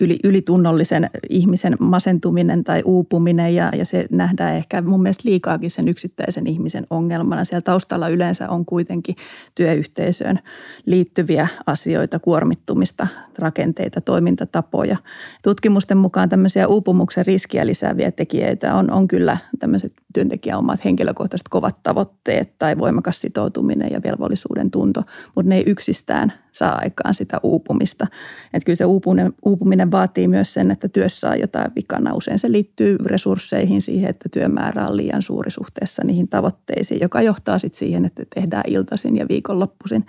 yli, 0.00 0.18
ylitunnollisen 0.24 1.10
ihmisen 1.28 1.76
masentuminen 1.80 2.64
tai 2.64 2.82
uupuminen 2.84 3.54
ja, 3.54 3.70
ja 3.76 3.84
se 3.84 4.06
nähdään 4.10 4.54
ehkä 4.54 4.82
mun 4.82 5.02
mielestä 5.02 5.28
liikaakin 5.28 5.70
sen 5.70 5.88
yksittäisen 5.88 6.46
ihmisen 6.46 6.86
ongelmana. 6.90 7.44
Siellä 7.44 7.60
taustalla 7.60 8.08
yleensä 8.08 8.50
on 8.50 8.64
kuitenkin 8.64 9.16
työyhteisöön 9.54 10.38
liittyviä 10.86 11.48
asioita, 11.66 12.18
kuormittumista, 12.18 13.06
rakenteita, 13.38 14.00
toimintatapoja. 14.00 14.96
Tutkimusten 15.42 15.98
mukaan 15.98 16.28
tämmöisiä 16.28 16.68
uupumuksen 16.68 17.26
riskiä 17.26 17.66
lisääviä 17.66 18.12
tekijöitä 18.12 18.74
on, 18.74 18.90
on 18.90 19.08
kyllä 19.08 19.38
tämmöiset 19.58 19.92
työntekijän 20.14 20.58
omat 20.58 20.84
henkilökohtaiset 20.84 21.48
kovat 21.48 21.82
tavoitteet 21.82 22.58
tai 22.58 22.78
voimakas 22.78 23.20
sitoutuminen 23.20 23.88
ja 23.92 24.00
velvollisuuden 24.04 24.70
tunto, 24.70 25.02
mutta 25.34 25.48
ne 25.48 25.56
ei 25.56 25.64
yksistään 25.66 26.32
saa 26.52 26.78
aikaan 26.82 27.14
sitä 27.14 27.40
uupumista. 27.42 28.06
Että 28.54 28.66
kyllä 28.66 28.76
se 28.76 28.84
uupuminen, 28.84 29.32
uupuminen 29.44 29.90
vaatii 29.90 30.28
myös 30.28 30.54
sen, 30.54 30.70
että 30.70 30.88
työssä 30.88 31.30
on 31.30 31.40
jotain 31.40 31.70
vikana. 31.76 32.14
Usein 32.14 32.38
se 32.38 32.52
liittyy 32.52 32.96
resursseihin 33.04 33.82
siihen, 33.82 34.10
että 34.10 34.28
työmäärä 34.32 34.86
on 34.86 34.96
liian 34.96 35.22
suuri 35.22 35.50
suhteessa 35.50 36.02
niihin 36.04 36.28
tavoitteisiin, 36.28 37.00
joka 37.00 37.22
johtaa 37.22 37.58
sitten 37.58 37.78
siihen, 37.78 38.04
että 38.04 38.22
tehdään 38.34 38.64
iltaisin 38.66 39.16
ja 39.16 39.26
viikonloppuisin. 39.28 40.06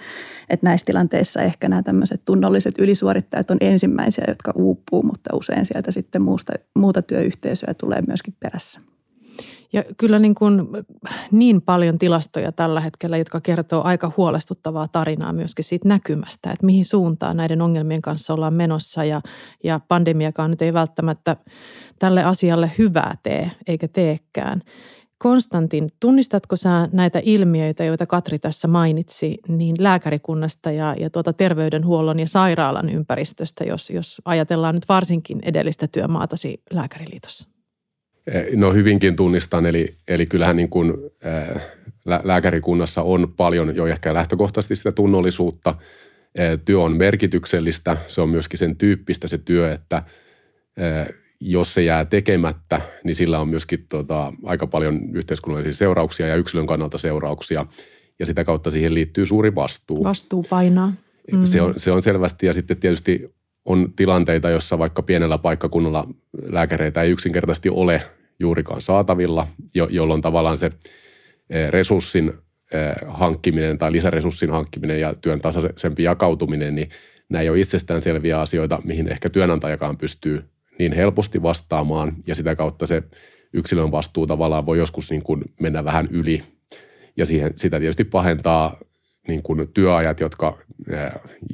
Että 0.49 0.65
näissä 0.65 0.85
tilanteissa 0.85 1.41
ehkä 1.41 1.67
nämä 1.67 1.83
tämmöiset 1.83 2.21
tunnolliset 2.25 2.75
ylisuorittajat 2.79 3.51
on 3.51 3.57
ensimmäisiä, 3.61 4.23
jotka 4.27 4.51
uupuu, 4.55 5.03
mutta 5.03 5.35
usein 5.35 5.65
sieltä 5.65 5.91
sitten 5.91 6.21
muusta, 6.21 6.53
muuta 6.75 7.01
työyhteisöä 7.01 7.73
tulee 7.73 8.01
myöskin 8.07 8.35
perässä. 8.39 8.79
Ja 9.73 9.83
kyllä 9.97 10.19
niin, 10.19 10.35
kuin 10.35 10.67
niin 11.31 11.61
paljon 11.61 11.99
tilastoja 11.99 12.51
tällä 12.51 12.81
hetkellä, 12.81 13.17
jotka 13.17 13.41
kertoo 13.41 13.83
aika 13.83 14.11
huolestuttavaa 14.17 14.87
tarinaa 14.87 15.33
myöskin 15.33 15.65
siitä 15.65 15.87
näkymästä, 15.87 16.51
että 16.51 16.65
mihin 16.65 16.85
suuntaan 16.85 17.37
näiden 17.37 17.61
ongelmien 17.61 18.01
kanssa 18.01 18.33
ollaan 18.33 18.53
menossa 18.53 19.03
ja, 19.03 19.21
ja 19.63 19.79
pandemiakaan 19.87 20.51
nyt 20.51 20.61
ei 20.61 20.73
välttämättä 20.73 21.37
tälle 21.99 22.23
asialle 22.23 22.71
hyvää 22.77 23.17
tee 23.23 23.51
eikä 23.67 23.87
teekään. 23.87 24.61
Konstantin, 25.17 25.89
tunnistatko 25.99 26.55
sä 26.55 26.89
näitä 26.91 27.21
ilmiöitä, 27.23 27.83
joita 27.83 28.05
Katri 28.05 28.39
tässä 28.39 28.67
mainitsi, 28.67 29.37
niin 29.47 29.75
lääkärikunnasta 29.79 30.71
ja, 30.71 30.95
ja 30.99 31.09
tuota 31.09 31.33
terveydenhuollon 31.33 32.19
ja 32.19 32.27
sairaalan 32.27 32.89
ympäristöstä, 32.89 33.63
jos, 33.63 33.89
jos 33.89 34.21
ajatellaan 34.25 34.75
nyt 34.75 34.89
varsinkin 34.89 35.39
edellistä 35.43 35.87
työmaatasi 35.87 36.61
Lääkäriliitossa? 36.71 37.48
Eh, 38.31 38.45
no 38.55 38.73
hyvinkin 38.73 39.15
tunnistan, 39.15 39.65
eli, 39.65 39.93
eli 40.07 40.25
kyllähän 40.25 40.55
niin 40.55 40.69
kuin, 40.69 40.93
ää, 41.23 41.59
lääkärikunnassa 42.23 43.01
on 43.01 43.33
paljon 43.37 43.75
jo 43.75 43.87
ehkä 43.87 44.13
lähtökohtaisesti 44.13 44.75
sitä 44.75 44.91
tunnollisuutta. 44.91 45.75
Työ 46.65 46.79
on 46.79 46.97
merkityksellistä, 46.97 47.97
se 48.07 48.21
on 48.21 48.29
myöskin 48.29 48.59
sen 48.59 48.75
tyyppistä 48.75 49.27
se 49.27 49.37
työ, 49.37 49.73
että 49.73 50.03
jos 51.41 51.73
se 51.73 51.83
jää 51.83 52.05
tekemättä, 52.05 52.81
niin 53.03 53.15
sillä 53.15 53.39
on 53.39 53.47
myöskin 53.47 53.85
tota, 53.89 54.33
aika 54.43 54.67
paljon 54.67 54.99
yhteiskunnallisia 55.13 55.73
seurauksia 55.73 56.27
ja 56.27 56.35
yksilön 56.35 56.67
kannalta 56.67 56.97
seurauksia. 56.97 57.65
Ja 58.19 58.25
sitä 58.25 58.43
kautta 58.43 58.71
siihen 58.71 58.93
liittyy 58.93 59.25
suuri 59.25 59.55
vastuu. 59.55 60.03
Vastuu 60.03 60.45
painaa. 60.49 60.93
Mm. 61.31 61.45
Se, 61.45 61.61
on, 61.61 61.73
se 61.77 61.91
on 61.91 62.01
selvästi 62.01 62.45
ja 62.45 62.53
sitten 62.53 62.77
tietysti 62.77 63.33
on 63.65 63.93
tilanteita, 63.95 64.49
jossa 64.49 64.79
vaikka 64.79 65.01
pienellä 65.01 65.37
paikkakunnalla 65.37 66.07
lääkäreitä 66.49 67.01
ei 67.01 67.11
yksinkertaisesti 67.11 67.69
ole 67.69 68.01
juurikaan 68.39 68.81
saatavilla, 68.81 69.47
jo, 69.73 69.87
jolloin 69.91 70.21
tavallaan 70.21 70.57
se 70.57 70.71
resurssin 71.69 72.33
hankkiminen 73.07 73.77
tai 73.77 73.91
lisäresurssin 73.91 74.49
hankkiminen 74.49 74.99
ja 74.99 75.13
työn 75.21 75.41
tasaisempi 75.41 76.03
jakautuminen, 76.03 76.75
niin 76.75 76.89
nämä 77.29 77.41
ei 77.41 77.49
ole 77.49 77.59
itsestään 77.59 78.01
selviä 78.01 78.41
asioita, 78.41 78.81
mihin 78.83 79.07
ehkä 79.07 79.29
työnantajakaan 79.29 79.97
pystyy 79.97 80.43
niin 80.79 80.93
helposti 80.93 81.43
vastaamaan. 81.43 82.13
Ja 82.27 82.35
sitä 82.35 82.55
kautta 82.55 82.85
se 82.85 83.03
yksilön 83.53 83.91
vastuu 83.91 84.27
tavallaan 84.27 84.65
voi 84.65 84.77
joskus 84.77 85.11
niin 85.11 85.23
kuin 85.23 85.43
mennä 85.59 85.83
vähän 85.83 86.07
yli. 86.11 86.43
Ja 87.17 87.25
siihen, 87.25 87.53
sitä 87.55 87.79
tietysti 87.79 88.03
pahentaa 88.03 88.77
niin 89.27 89.43
kuin 89.43 89.67
työajat, 89.73 90.19
jotka 90.19 90.57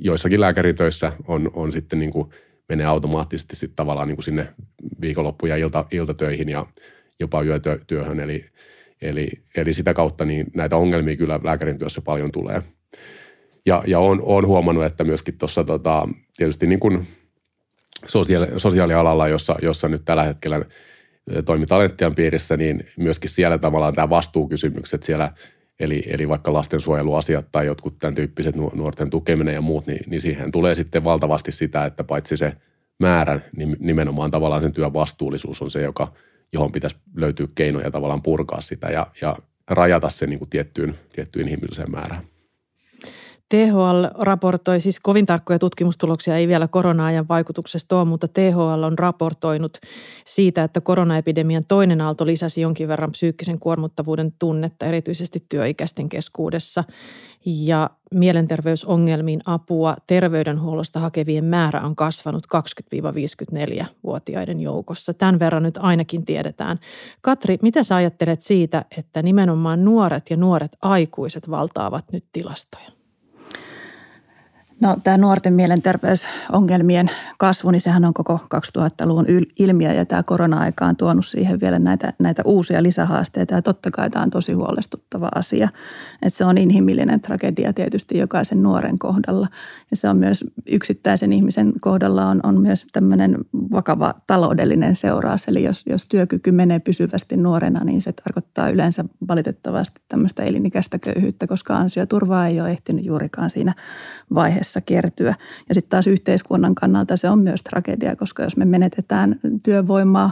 joissakin 0.01 0.41
lääkäritöissä 0.41 1.11
on, 1.27 1.51
on 1.53 1.71
sitten 1.71 1.99
niin 1.99 2.11
kuin 2.11 2.29
menee 2.69 2.85
automaattisesti 2.85 3.55
sitten 3.55 3.75
tavallaan 3.75 4.07
niin 4.07 4.15
kuin 4.15 4.23
sinne 4.23 4.47
viikonloppu- 5.01 5.45
ja 5.45 5.55
ilta, 5.55 5.85
iltatöihin 5.91 6.49
ja 6.49 6.65
jopa 7.19 7.43
yötyöhön. 7.43 8.19
Eli, 8.19 8.45
eli, 9.01 9.29
eli 9.57 9.73
sitä 9.73 9.93
kautta 9.93 10.25
niin 10.25 10.45
näitä 10.55 10.77
ongelmia 10.77 11.15
kyllä 11.15 11.39
lääkärin 11.43 11.79
työssä 11.79 12.01
paljon 12.01 12.31
tulee. 12.31 12.61
Ja, 13.65 13.83
ja 13.87 13.99
on, 13.99 14.21
on 14.23 14.47
huomannut, 14.47 14.85
että 14.85 15.03
myöskin 15.03 15.37
tuossa 15.37 15.63
tota, 15.63 16.07
tietysti 16.37 16.67
niin 16.67 16.79
kuin 16.79 17.07
sosiaali, 18.07 18.47
sosiaalialalla, 18.57 19.27
jossa, 19.27 19.55
jossa 19.61 19.87
nyt 19.87 20.05
tällä 20.05 20.23
hetkellä 20.23 20.65
toimi 21.45 21.65
Talenttian 21.65 22.15
piirissä, 22.15 22.57
niin 22.57 22.85
myöskin 22.97 23.29
siellä 23.29 23.57
tavallaan 23.57 23.93
tämä 23.93 24.09
vastuukysymykset 24.09 25.03
siellä, 25.03 25.31
eli, 25.79 26.03
eli 26.07 26.29
vaikka 26.29 26.53
lastensuojeluasiat 26.53 27.47
tai 27.51 27.65
jotkut 27.65 27.99
tämän 27.99 28.15
tyyppiset 28.15 28.55
nuorten 28.55 29.09
tukeminen 29.09 29.53
ja 29.53 29.61
muut, 29.61 29.87
niin, 29.87 30.03
niin 30.07 30.21
siihen 30.21 30.51
tulee 30.51 30.75
sitten 30.75 31.03
valtavasti 31.03 31.51
sitä, 31.51 31.85
että 31.85 32.03
paitsi 32.03 32.37
se 32.37 32.53
määrän, 32.99 33.43
niin 33.55 33.75
nimenomaan 33.79 34.31
tavallaan 34.31 34.61
sen 34.61 34.73
työn 34.73 34.93
vastuullisuus 34.93 35.61
on 35.61 35.71
se, 35.71 35.81
joka, 35.81 36.13
johon 36.53 36.71
pitäisi 36.71 36.97
löytyä 37.15 37.47
keinoja 37.55 37.91
tavallaan 37.91 38.21
purkaa 38.21 38.61
sitä 38.61 38.87
ja, 38.87 39.07
ja 39.21 39.35
rajata 39.67 40.09
se 40.09 40.27
niin 40.27 40.39
kuin 40.39 40.49
tiettyyn, 40.49 40.95
tiettyyn 41.13 41.47
inhimilliseen 41.47 41.91
määrään. 41.91 42.23
THL 43.49 44.05
raportoi, 44.19 44.79
siis 44.79 44.99
kovin 44.99 45.25
tarkkoja 45.25 45.59
tutkimustuloksia 45.59 46.37
ei 46.37 46.47
vielä 46.47 46.67
korona-ajan 46.67 47.27
vaikutuksesta 47.27 47.99
ole, 47.99 48.05
mutta 48.05 48.27
THL 48.27 48.83
on 48.83 48.99
raportoinut 48.99 49.77
siitä, 50.25 50.63
että 50.63 50.81
koronaepidemian 50.81 51.63
toinen 51.67 52.01
aalto 52.01 52.25
lisäsi 52.25 52.61
jonkin 52.61 52.87
verran 52.87 53.11
psyykkisen 53.11 53.59
kuormuttavuuden 53.59 54.33
tunnetta, 54.39 54.85
erityisesti 54.85 55.45
työikäisten 55.49 56.09
keskuudessa. 56.09 56.83
Ja 57.45 57.89
mielenterveysongelmiin 58.13 59.41
apua 59.45 59.95
terveydenhuollosta 60.07 60.99
hakevien 60.99 61.45
määrä 61.45 61.81
on 61.81 61.95
kasvanut 61.95 62.43
20-54-vuotiaiden 62.55 64.59
joukossa. 64.59 65.13
Tämän 65.13 65.39
verran 65.39 65.63
nyt 65.63 65.77
ainakin 65.77 66.25
tiedetään. 66.25 66.79
Katri, 67.21 67.57
mitä 67.61 67.83
sä 67.83 67.95
ajattelet 67.95 68.41
siitä, 68.41 68.85
että 68.97 69.23
nimenomaan 69.23 69.85
nuoret 69.85 70.29
ja 70.29 70.37
nuoret 70.37 70.77
aikuiset 70.81 71.49
valtaavat 71.49 72.05
nyt 72.11 72.25
tilastoja? 72.31 72.94
No 74.81 74.97
tämä 75.03 75.17
nuorten 75.17 75.53
mielenterveysongelmien 75.53 77.09
kasvu, 77.37 77.71
niin 77.71 77.81
sehän 77.81 78.05
on 78.05 78.13
koko 78.13 78.39
2000-luvun 78.55 79.25
ilmiö 79.59 79.93
ja 79.93 80.05
tämä 80.05 80.23
korona-aika 80.23 80.85
on 80.85 80.95
tuonut 80.95 81.25
siihen 81.25 81.59
vielä 81.59 81.79
näitä, 81.79 82.13
näitä 82.19 82.41
uusia 82.45 82.83
lisähaasteita 82.83 83.53
ja 83.53 83.61
totta 83.61 83.91
kai 83.91 84.09
tämä 84.09 84.23
on 84.23 84.29
tosi 84.29 84.53
huolestuttava 84.53 85.29
asia. 85.35 85.69
Että 86.21 86.37
se 86.37 86.45
on 86.45 86.57
inhimillinen 86.57 87.21
tragedia 87.21 87.73
tietysti 87.73 88.17
jokaisen 88.17 88.63
nuoren 88.63 88.99
kohdalla 88.99 89.47
ja 89.91 89.97
se 89.97 90.09
on 90.09 90.17
myös 90.17 90.45
yksittäisen 90.67 91.33
ihmisen 91.33 91.73
kohdalla 91.81 92.25
on, 92.25 92.39
on 92.43 92.61
myös 92.61 92.87
tämmöinen 92.91 93.37
vakava 93.71 94.13
taloudellinen 94.27 94.95
seuraus. 94.95 95.47
Eli 95.47 95.63
jos, 95.63 95.83
jos 95.89 96.07
työkyky 96.07 96.51
menee 96.51 96.79
pysyvästi 96.79 97.37
nuorena, 97.37 97.83
niin 97.83 98.01
se 98.01 98.13
tarkoittaa 98.13 98.69
yleensä 98.69 99.05
valitettavasti 99.27 100.01
tämmöistä 100.09 100.43
elinikäistä 100.43 100.99
köyhyyttä, 100.99 101.47
koska 101.47 101.77
ansioturvaa 101.77 102.47
ei 102.47 102.61
ole 102.61 102.71
ehtinyt 102.71 103.05
juurikaan 103.05 103.49
siinä 103.49 103.73
vaiheessa 104.33 104.74
vaiheessa 104.75 104.81
kertyä. 104.81 105.35
Ja 105.69 105.75
sitten 105.75 105.89
taas 105.89 106.07
yhteiskunnan 106.07 106.75
kannalta 106.75 107.17
se 107.17 107.29
on 107.29 107.39
myös 107.39 107.63
tragedia, 107.63 108.15
koska 108.15 108.43
jos 108.43 108.57
me 108.57 108.65
menetetään 108.65 109.39
työvoimaa 109.63 110.31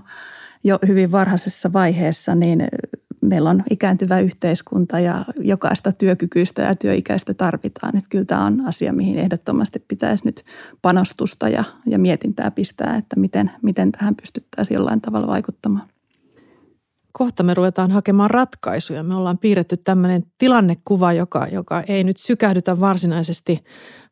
jo 0.63 0.79
hyvin 0.88 1.12
varhaisessa 1.12 1.73
vaiheessa, 1.73 2.35
niin 2.35 2.67
meillä 3.21 3.50
on 3.50 3.63
ikääntyvä 3.69 4.19
yhteiskunta 4.19 5.00
ja 5.00 5.25
jokaista 5.39 5.91
työkykyistä 5.91 6.62
ja 6.62 6.75
työikäistä 6.75 7.33
tarvitaan. 7.33 7.97
Että 7.97 8.09
kyllä 8.09 8.25
tämä 8.25 8.45
on 8.45 8.62
asia, 8.67 8.93
mihin 8.93 9.19
ehdottomasti 9.19 9.79
pitäisi 9.79 10.25
nyt 10.25 10.43
panostusta 10.81 11.50
ja, 11.50 11.63
ja 11.85 12.00
mietintää 12.00 12.51
pistää, 12.51 12.95
että 12.97 13.19
miten, 13.19 13.51
miten 13.62 13.91
tähän 13.91 14.15
pystyttäisiin 14.15 14.75
jollain 14.75 15.01
tavalla 15.01 15.27
vaikuttamaan 15.27 15.92
kohta 17.13 17.43
me 17.43 17.53
ruvetaan 17.53 17.91
hakemaan 17.91 18.29
ratkaisuja. 18.29 19.03
Me 19.03 19.15
ollaan 19.15 19.38
piirretty 19.38 19.77
tämmöinen 19.77 20.24
tilannekuva, 20.38 21.13
joka, 21.13 21.48
joka 21.51 21.84
ei 21.88 22.03
nyt 22.03 22.17
sykähdytä 22.17 22.79
varsinaisesti, 22.79 23.63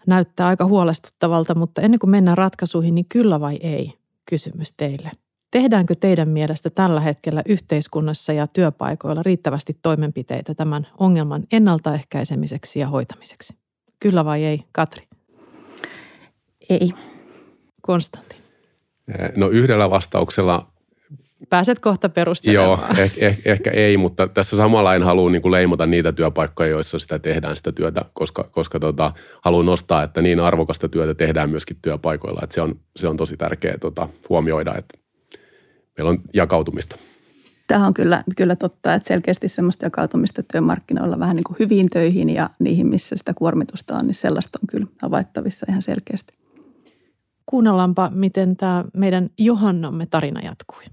näyttää 0.08 0.48
aika 0.48 0.66
huolestuttavalta, 0.66 1.56
mutta 1.56 1.82
ennen 1.82 2.00
kuin 2.00 2.10
mennään 2.10 2.38
ratkaisuihin, 2.38 2.96
niin 2.96 3.06
kyllä 3.10 3.40
vai 3.40 3.56
ei, 3.62 3.94
kysymys 4.30 4.74
teille. 4.78 5.12
Tehdäänkö 5.52 5.96
teidän 6.00 6.30
mielestä 6.30 6.70
tällä 6.70 7.02
hetkellä 7.02 7.42
yhteiskunnassa 7.46 8.34
ja 8.34 8.48
työpaikoilla 8.48 9.24
riittävästi 9.24 9.78
toimenpiteitä 9.82 10.54
tämän 10.54 10.88
ongelman 11.00 11.44
ennaltaehkäisemiseksi 11.52 12.80
ja 12.80 12.88
hoitamiseksi? 12.88 13.54
Kyllä 14.00 14.26
vai 14.26 14.44
ei, 14.44 14.64
Katri? 14.72 15.08
Ei. 16.70 16.92
Konstantin. 17.82 18.38
No 19.36 19.48
yhdellä 19.50 19.90
vastauksella 19.90 20.72
Pääset 21.52 21.80
kohta 21.80 22.10
perustelemaan. 22.10 22.80
Joo, 22.80 23.04
ehkä, 23.04 23.28
ehkä, 23.28 23.52
ehkä 23.52 23.72
ei, 23.72 23.98
mutta 23.98 24.28
tässä 24.28 24.58
samalla 24.58 24.96
en 24.96 25.04
halua 25.04 25.30
niin 25.30 25.42
kuin 25.42 25.52
leimata 25.52 25.86
niitä 25.86 26.12
työpaikkoja, 26.12 26.70
joissa 26.70 27.00
sitä 27.00 27.20
tehdään 27.20 27.56
sitä 27.56 27.72
työtä, 27.72 28.02
koska, 28.14 28.44
koska 28.52 28.80
tota, 28.80 29.12
haluan 29.42 29.66
nostaa, 29.66 30.04
että 30.04 30.22
niin 30.22 30.40
arvokasta 30.40 30.90
työtä 30.90 31.16
tehdään 31.16 31.50
myöskin 31.50 31.78
työpaikoilla. 31.82 32.40
Että 32.44 32.54
se, 32.54 32.62
on, 32.62 32.80
se 32.96 33.08
on 33.08 33.18
tosi 33.18 33.38
tärkeää 33.38 33.78
tota, 33.78 34.10
huomioida, 34.30 34.74
että 34.78 34.98
meillä 35.98 36.10
on 36.10 36.20
jakautumista. 36.34 36.96
Tämä 37.68 37.88
on 37.88 37.94
kyllä, 37.94 38.24
kyllä 38.38 38.56
totta, 38.56 38.94
että 38.94 39.08
selkeästi 39.08 39.50
sellaista 39.50 39.86
jakautumista 39.86 40.44
työmarkkinoilla 40.44 41.20
vähän 41.20 41.36
niin 41.36 41.44
kuin 41.44 41.60
hyviin 41.60 41.90
töihin 41.90 42.30
ja 42.30 42.50
niihin, 42.60 42.88
missä 42.88 43.16
sitä 43.16 43.34
kuormitusta 43.34 43.98
on, 43.98 44.08
niin 44.08 44.16
sellaista 44.16 44.60
on 44.64 44.68
kyllä 44.68 44.88
havaittavissa 45.02 45.66
ihan 45.70 45.82
selkeästi. 45.82 46.34
Kuunnellaanpa, 47.46 48.12
miten 48.14 48.58
tämä 48.58 48.86
meidän 48.94 49.30
Johannamme 49.38 50.06
tarina 50.06 50.42
jatkui 50.42 50.84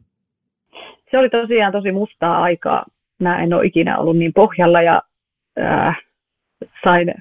se 1.11 1.19
oli 1.19 1.31
tosiaan 1.31 1.73
tosi 1.73 1.93
mustaa 1.93 2.43
aikaa. 2.43 2.85
Mä 3.19 3.43
en 3.43 3.55
ole 3.55 3.67
ikinä 3.67 3.99
ollut 3.99 4.17
niin 4.17 4.33
pohjalla 4.33 4.83
ja 4.83 5.03
ää, 5.57 5.95
sain 6.85 7.15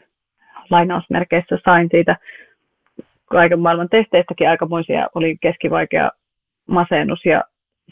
lainausmerkeissä 0.70 1.58
sain 1.65 1.88
siitä 1.91 2.15
kaiken 3.25 3.60
maailman 3.60 3.89
testeistäkin 3.89 4.50
aikamoisia, 4.50 5.08
oli 5.15 5.38
keskivaikea 5.41 6.12
masennus 6.67 7.25
ja, 7.25 7.44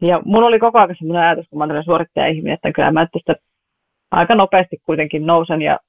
ja 0.02 0.22
mulla 0.26 0.48
oli 0.48 0.60
koko 0.60 0.80
ajan 0.80 0.96
sellainen 1.00 1.28
ajatus, 1.28 1.50
kun 1.50 1.58
mä 1.58 1.64
olen 1.64 1.84
suorittaja-ihminen, 1.84 2.54
että 2.54 2.72
kyllä 2.72 2.92
mä 2.92 3.08
tästä 3.14 3.36
aika 4.12 4.36
nopeasti 4.36 4.82
kuitenkin 4.86 5.26
nousen 5.26 5.62
ja 5.62 5.80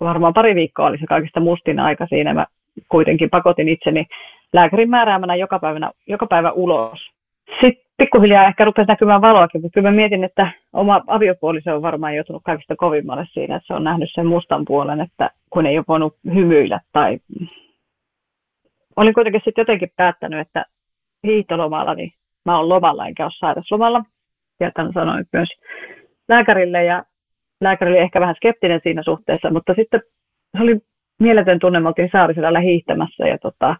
varmaan 0.00 0.34
pari 0.34 0.54
viikkoa 0.54 0.86
oli 0.86 0.98
se 0.98 1.06
kaikista 1.06 1.40
mustin 1.40 1.80
aika 1.80 2.06
siinä. 2.06 2.34
Mä 2.34 2.46
kuitenkin 2.88 3.30
pakotin 3.30 3.68
itseni 3.68 4.06
lääkärin 4.52 4.90
määräämänä 4.90 5.34
joka, 5.34 5.58
päivänä, 5.58 5.90
joka 6.06 6.26
päivä 6.26 6.50
ulos. 6.50 7.10
Sitten 7.60 7.87
pikkuhiljaa 7.98 8.46
ehkä 8.46 8.64
rupesi 8.64 8.88
näkymään 8.88 9.20
valoakin, 9.20 9.60
mutta 9.62 9.74
kyllä 9.74 9.90
mä 9.90 9.96
mietin, 9.96 10.24
että 10.24 10.52
oma 10.72 11.00
aviopuoliso 11.06 11.74
on 11.74 11.82
varmaan 11.82 12.16
joutunut 12.16 12.42
kaikista 12.44 12.76
kovimmalle 12.76 13.26
siinä, 13.32 13.56
että 13.56 13.66
se 13.66 13.74
on 13.74 13.84
nähnyt 13.84 14.10
sen 14.14 14.26
mustan 14.26 14.64
puolen, 14.64 15.00
että 15.00 15.30
kun 15.50 15.66
ei 15.66 15.78
ole 15.78 15.84
voinut 15.88 16.16
hymyillä 16.34 16.80
tai 16.92 17.18
olin 18.96 19.14
kuitenkin 19.14 19.40
sitten 19.44 19.62
jotenkin 19.62 19.92
päättänyt, 19.96 20.40
että 20.40 20.64
hiihtolomalla, 21.26 21.94
niin 21.94 22.12
mä 22.44 22.58
oon 22.58 22.68
lomalla 22.68 23.06
enkä 23.06 23.24
ole 23.24 23.32
sairauslomalla. 23.38 24.04
Ja 24.60 24.70
tämän 24.74 24.92
sanoin 24.92 25.24
myös 25.32 25.48
lääkärille 26.28 26.84
ja 26.84 27.04
lääkäri 27.60 27.90
oli 27.90 27.98
ehkä 27.98 28.20
vähän 28.20 28.34
skeptinen 28.34 28.80
siinä 28.82 29.02
suhteessa, 29.02 29.50
mutta 29.50 29.74
sitten 29.74 30.00
se 30.56 30.62
oli 30.62 30.80
mieletön 31.20 31.58
tunne, 31.58 31.80
me 31.80 31.88
oltiin 31.88 32.08
Saarisella 32.12 32.60
hiihtämässä 32.60 33.28
ja 33.28 33.38
tota, 33.38 33.76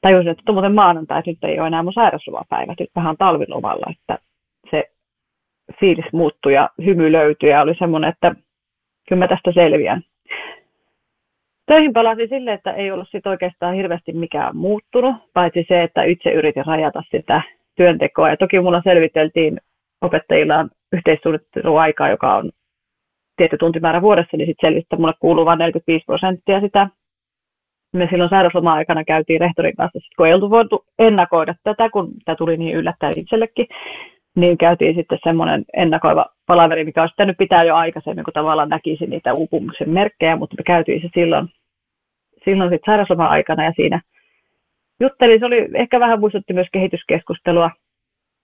tajusin, 0.00 0.30
että 0.30 0.52
muuten 0.52 0.74
maanantai, 0.74 1.18
että 1.18 1.30
nyt 1.30 1.44
ei 1.44 1.58
ole 1.58 1.66
enää 1.66 1.82
mun 1.82 1.92
sairauslomapäivä, 1.92 2.74
nyt 2.78 2.90
vähän 2.96 3.16
talvilomalla, 3.16 3.86
että 3.90 4.18
se 4.70 4.90
fiilis 5.80 6.12
muuttui 6.12 6.54
ja 6.54 6.70
hymy 6.84 7.12
löytyi 7.12 7.50
ja 7.50 7.62
oli 7.62 7.74
semmoinen, 7.78 8.10
että 8.10 8.34
kyllä 9.08 9.20
mä 9.20 9.28
tästä 9.28 9.52
selviän. 9.52 10.02
Töihin 11.66 11.92
palasin 11.92 12.28
sille, 12.28 12.52
että 12.52 12.72
ei 12.72 12.90
ollut 12.90 13.08
sit 13.10 13.26
oikeastaan 13.26 13.74
hirveästi 13.74 14.12
mikään 14.12 14.56
muuttunut, 14.56 15.16
paitsi 15.34 15.64
se, 15.68 15.82
että 15.82 16.02
itse 16.02 16.30
yritin 16.30 16.66
rajata 16.66 17.02
sitä 17.10 17.42
työntekoa. 17.76 18.28
Ja 18.28 18.36
toki 18.36 18.60
mulla 18.60 18.82
selviteltiin 18.84 19.60
opettajilla 20.00 20.56
on 20.56 20.70
yhteissuunnitteluaikaa, 20.92 22.08
joka 22.08 22.36
on 22.36 22.50
tietty 23.36 23.56
tuntimäärä 23.58 24.02
vuodessa, 24.02 24.36
niin 24.36 24.46
sitten 24.46 24.68
selvisi, 24.68 24.84
että 24.84 24.96
mulle 24.96 25.14
kuuluu 25.20 25.44
vain 25.44 25.58
45 25.58 26.04
prosenttia 26.04 26.60
sitä. 26.60 26.88
Me 27.92 28.08
silloin 28.10 28.30
sairausloma-aikana 28.30 29.04
käytiin 29.04 29.40
rehtorin 29.40 29.76
kanssa, 29.76 29.98
kun 30.16 30.26
ei 30.26 30.34
oltu 30.34 30.50
voitu 30.50 30.84
ennakoida 30.98 31.54
tätä, 31.62 31.90
kun 31.90 32.12
tämä 32.24 32.36
tuli 32.36 32.56
niin 32.56 32.76
yllättäen 32.76 33.18
itsellekin, 33.18 33.66
niin 34.36 34.58
käytiin 34.58 34.94
sitten 34.94 35.18
semmoinen 35.24 35.64
ennakoiva 35.76 36.26
palaveri, 36.46 36.84
mikä 36.84 37.00
olisi 37.00 37.14
pitänyt 37.14 37.36
pitää 37.38 37.64
jo 37.64 37.74
aikaisemmin, 37.74 38.24
kun 38.24 38.32
tavallaan 38.32 38.68
näkisi 38.68 39.06
niitä 39.06 39.34
uupumuksen 39.34 39.90
merkkejä, 39.90 40.36
mutta 40.36 40.56
me 40.58 40.62
käytiin 40.62 41.02
se 41.02 41.08
silloin, 41.14 41.48
silloin 42.44 42.70
sitten 42.70 42.92
sairausloma-aikana 42.92 43.64
ja 43.64 43.72
siinä 43.76 44.00
juttelin. 45.00 45.40
Se 45.40 45.46
oli, 45.46 45.68
ehkä 45.74 46.00
vähän 46.00 46.20
muistutti 46.20 46.52
myös 46.52 46.68
kehityskeskustelua 46.72 47.70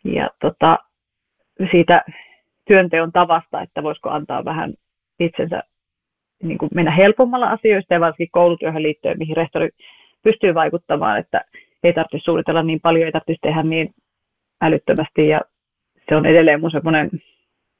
ja 0.04 0.30
tota, 0.40 0.78
siitä 1.70 2.04
työnteon 2.66 3.12
tavasta, 3.12 3.62
että 3.62 3.82
voisiko 3.82 4.10
antaa 4.10 4.44
vähän 4.44 4.74
itsensä 5.20 5.62
niin 6.43 6.59
kuin 6.59 6.71
mennä 6.75 6.91
helpommalla 6.91 7.50
asioista 7.50 7.95
ja 7.95 8.00
varsinkin 8.00 8.29
koulutyöhön 8.33 8.83
liittyen, 8.83 9.19
mihin 9.19 9.37
rehtori 9.37 9.69
pystyy 10.23 10.55
vaikuttamaan, 10.55 11.19
että 11.19 11.45
ei 11.83 11.93
tarvitse 11.93 12.19
suunnitella 12.25 12.62
niin 12.62 12.81
paljon, 12.81 13.07
ei 13.07 13.12
tarvitse 13.12 13.49
tehdä 13.49 13.62
niin 13.62 13.95
älyttömästi 14.62 15.29
ja 15.29 15.41
se 16.09 16.17
on 16.17 16.26
edelleen 16.26 16.61
mun 16.61 16.71
semmoinen 16.71 17.11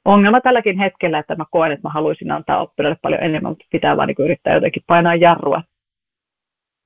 ongelma 0.05 0.41
tälläkin 0.41 0.79
hetkellä, 0.79 1.19
että 1.19 1.35
mä 1.35 1.45
koen, 1.51 1.71
että 1.71 1.87
mä 1.87 1.93
haluaisin 1.93 2.31
antaa 2.31 2.61
oppilaille 2.61 2.97
paljon 3.01 3.23
enemmän, 3.23 3.51
mutta 3.51 3.65
pitää 3.71 3.97
vaan 3.97 4.07
niin 4.07 4.25
yrittää 4.25 4.53
jotenkin 4.53 4.83
painaa 4.87 5.15
jarrua. 5.15 5.61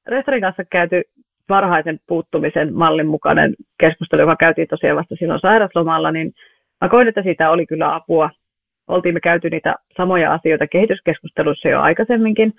Rehtorin 0.08 0.42
kanssa 0.42 0.64
käyty 0.66 1.02
varhaisen 1.50 2.00
puuttumisen 2.08 2.74
mallin 2.74 3.08
mukainen 3.08 3.56
keskustelu, 3.80 4.22
joka 4.22 4.36
käytiin 4.36 4.68
tosiaan 4.68 4.98
vasta 4.98 5.16
silloin 5.20 5.40
sairaslomalla, 5.40 6.12
niin 6.12 6.34
mä 6.82 6.90
koin, 6.90 7.08
että 7.08 7.24
siitä 7.24 7.52
oli 7.52 7.66
kyllä 7.66 7.96
apua. 7.96 8.30
Oltiin 8.90 9.14
me 9.14 9.20
käyty 9.20 9.50
niitä 9.50 9.76
samoja 9.98 10.34
asioita 10.34 10.68
kehityskeskustelussa 10.68 11.70
jo 11.70 11.82
aikaisemminkin, 11.82 12.54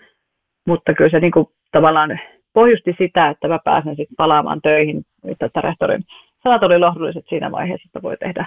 mutta 0.66 0.94
kyllä 0.94 1.10
se 1.10 1.20
niin 1.20 1.32
kuin 1.32 1.46
tavallaan 1.72 2.20
pohjusti 2.52 2.94
sitä, 2.99 3.28
että 3.28 3.49
mä 3.49 3.58
pääsen 3.64 3.96
sitten 3.96 4.16
palaamaan 4.16 4.60
töihin, 4.62 5.02
että 5.25 5.60
rehtorin 5.60 6.04
sanat 6.42 6.62
oli 6.62 6.78
lohdulliset 6.78 7.25
siinä 7.28 7.50
vaiheessa, 7.50 7.88
että 7.88 8.02
voi 8.02 8.16
tehdä 8.16 8.46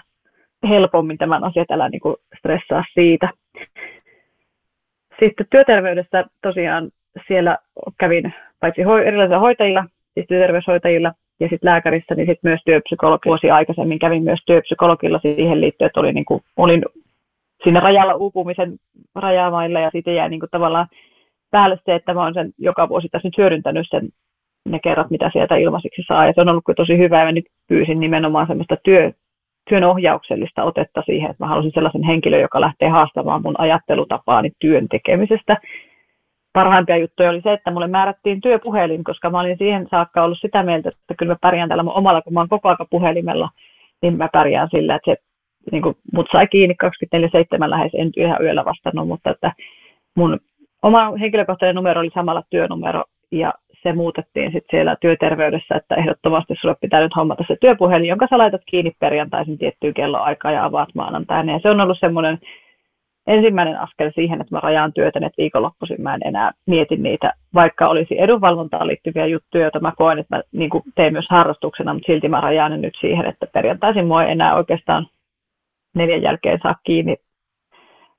helpommin 0.70 1.18
tämän 1.18 1.44
asian, 1.44 1.66
älä 1.72 1.90
niin 1.90 2.02
kuin 2.02 2.16
stressaa 2.38 2.84
siitä. 2.94 3.30
Sitten 5.20 5.48
työterveydessä 5.50 6.26
tosiaan 6.42 6.92
siellä 7.28 7.58
kävin 8.00 8.34
paitsi 8.60 8.82
ho- 8.84 9.08
erilaisilla 9.08 9.40
hoitajilla, 9.40 9.86
siis 10.14 10.28
työterveyshoitajilla 10.28 11.14
ja 11.40 11.48
sitten 11.50 11.70
lääkärissä, 11.70 12.16
niin 12.16 12.28
sitten 12.28 12.50
myös 12.52 12.62
työpsykologi. 12.66 13.22
Vuosi 13.26 13.52
aikaisemmin 13.52 14.00
kävin 14.00 14.24
myös 14.24 14.40
työpsykologilla 14.46 15.20
siihen 15.20 15.62
liittyen, 15.62 15.88
että 15.88 16.00
oli 16.00 16.14
niin 16.14 16.26
kuin, 16.26 16.42
olin 16.58 16.86
siinä 17.64 17.80
rajalla 17.80 18.16
uupumisen 18.16 18.78
rajamailla 19.16 19.80
ja 19.80 19.90
siitä 19.92 20.12
jäi 20.12 20.30
niin 20.30 20.40
kuin 20.40 20.50
tavallaan 20.50 20.88
päälle 21.52 21.80
se, 21.86 21.96
että 21.96 22.14
mä 22.14 22.24
olen 22.24 22.34
sen 22.34 22.52
joka 22.58 22.90
vuosi 22.90 23.10
tässä 23.10 23.28
nyt 23.28 23.38
hyödyntänyt 23.38 23.88
sen 23.90 24.10
ne 24.70 24.80
kerrat, 24.80 25.10
mitä 25.10 25.30
sieltä 25.34 25.56
ilmaisiksi 25.56 26.04
saa. 26.08 26.26
Ja 26.26 26.34
se 26.36 26.42
on 26.42 26.50
ollut 26.50 26.64
tosi 26.76 26.98
hyvä 26.98 27.24
ja 27.24 27.32
nyt 27.32 27.46
pyysin 27.68 28.00
nimenomaan 28.00 28.48
semmoista 28.48 28.78
työ, 28.84 29.12
työn 29.70 29.84
ohjauksellista 29.84 30.64
otetta 30.64 31.04
siihen, 31.06 31.32
että 31.32 31.44
mä 31.44 31.48
halusin 31.48 31.72
sellaisen 31.74 32.04
henkilön, 32.04 32.42
joka 32.42 32.62
lähtee 32.62 32.90
haastamaan 32.90 33.42
mun 33.42 33.56
ajattelutapaani 33.58 34.52
työn 34.60 34.88
tekemisestä. 34.90 35.58
Parhaimpia 36.54 36.98
juttuja 36.98 37.30
oli 37.30 37.42
se, 37.42 37.54
että 37.54 37.72
mulle 37.72 37.88
määrättiin 37.88 38.42
työpuhelin, 38.42 39.04
koska 39.04 39.30
mä 39.30 39.40
olin 39.40 39.58
siihen 39.58 39.88
saakka 39.92 40.24
ollut 40.24 40.40
sitä 40.42 40.64
mieltä, 40.64 40.90
että 40.90 41.14
kyllä 41.18 41.34
mä 41.34 41.38
pärjään 41.42 41.70
tällä 41.70 41.84
mun 41.84 41.94
omalla, 41.94 42.22
kun 42.22 42.34
mä 42.34 42.40
oon 42.40 42.50
koko 42.50 42.70
ajan 42.70 42.78
puhelimella, 42.90 43.50
niin 44.02 44.18
mä 44.18 44.30
pärjään 44.34 44.68
sillä, 44.72 44.96
että 44.96 45.12
se 45.12 45.18
niin 45.72 45.82
kuin, 45.84 45.96
mut 46.14 46.28
sai 46.32 46.48
kiinni 46.48 46.76
24-7 46.84 47.70
lähes, 47.70 47.92
en 47.94 48.12
ihan 48.16 48.44
yöllä 48.44 48.66
vastannut, 48.66 49.08
mutta 49.08 49.30
että 49.30 49.52
mun 50.16 50.40
oma 50.82 51.12
henkilökohtainen 51.20 51.76
numero 51.76 52.02
oli 52.02 52.12
samalla 52.14 52.44
työnumero 52.50 53.04
ja 53.32 53.54
se 53.84 53.94
muutettiin 53.94 54.52
sitten 54.52 54.78
siellä 54.78 54.96
työterveydessä, 55.02 55.76
että 55.76 55.96
ehdottomasti 55.96 56.54
sulle 56.62 56.76
pitää 56.82 57.00
nyt 57.02 57.16
hommata 57.16 57.44
se 57.48 57.58
työpuhelin, 57.62 58.10
jonka 58.10 58.28
sä 58.30 58.38
laitat 58.38 58.62
kiinni 58.66 58.92
perjantaisin 59.00 59.58
tiettyyn 59.58 59.94
kelloaikaan 59.94 60.54
ja 60.54 60.66
avaat 60.66 60.90
maanantaina. 60.96 61.54
Ja 61.54 61.60
se 61.60 61.70
on 61.70 61.82
ollut 61.82 62.00
semmoinen 62.00 62.40
ensimmäinen 63.28 63.80
askel 63.80 64.12
siihen, 64.16 64.42
että 64.42 64.56
mä 64.56 64.60
rajaan 64.60 64.94
työtä, 64.94 65.20
että 65.20 65.42
viikonloppuisin 65.42 66.02
mä 66.02 66.14
en 66.14 66.22
enää 66.26 66.52
mietin 66.68 67.04
niitä, 67.04 67.34
vaikka 67.54 67.86
olisi 67.90 68.22
edunvalvontaan 68.22 68.88
liittyviä 68.88 69.26
juttuja, 69.26 69.64
joita 69.64 69.80
mä 69.80 69.92
koen, 69.98 70.20
että 70.20 70.36
mä 70.36 70.42
niin 70.52 70.70
teen 70.96 71.14
myös 71.14 71.26
harrastuksena, 71.30 71.94
mutta 71.94 72.12
silti 72.12 72.30
mä 72.30 72.42
rajaan 72.42 72.72
ne 72.72 72.78
nyt 72.78 72.98
siihen, 73.00 73.26
että 73.26 73.48
perjantaisin 73.54 74.08
mua 74.08 74.24
ei 74.24 74.32
enää 74.32 74.56
oikeastaan 74.56 75.08
neljän 75.94 76.22
jälkeen 76.22 76.60
saa 76.64 76.76
kiinni 76.84 77.16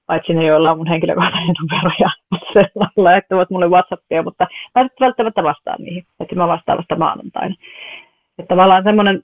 paitsi 0.06 0.34
ne, 0.34 0.46
joilla 0.46 0.70
on 0.70 0.78
mun 0.78 0.86
henkilökohtainen 0.86 1.54
numero 1.60 1.90
ja 2.00 2.10
sellainen 2.52 2.92
laittavat 2.96 3.50
mulle 3.50 3.68
WhatsAppia, 3.68 4.22
mutta 4.22 4.46
mä 4.74 4.82
en 4.82 4.90
välttämättä 5.00 5.42
vastaan 5.42 5.82
niihin, 5.82 6.04
että 6.20 6.34
mä 6.34 6.48
vastaan 6.48 6.78
vasta 6.78 6.96
maanantaina. 6.96 7.54
Että 8.38 8.48
tavallaan 8.48 8.84
semmoinen 8.84 9.22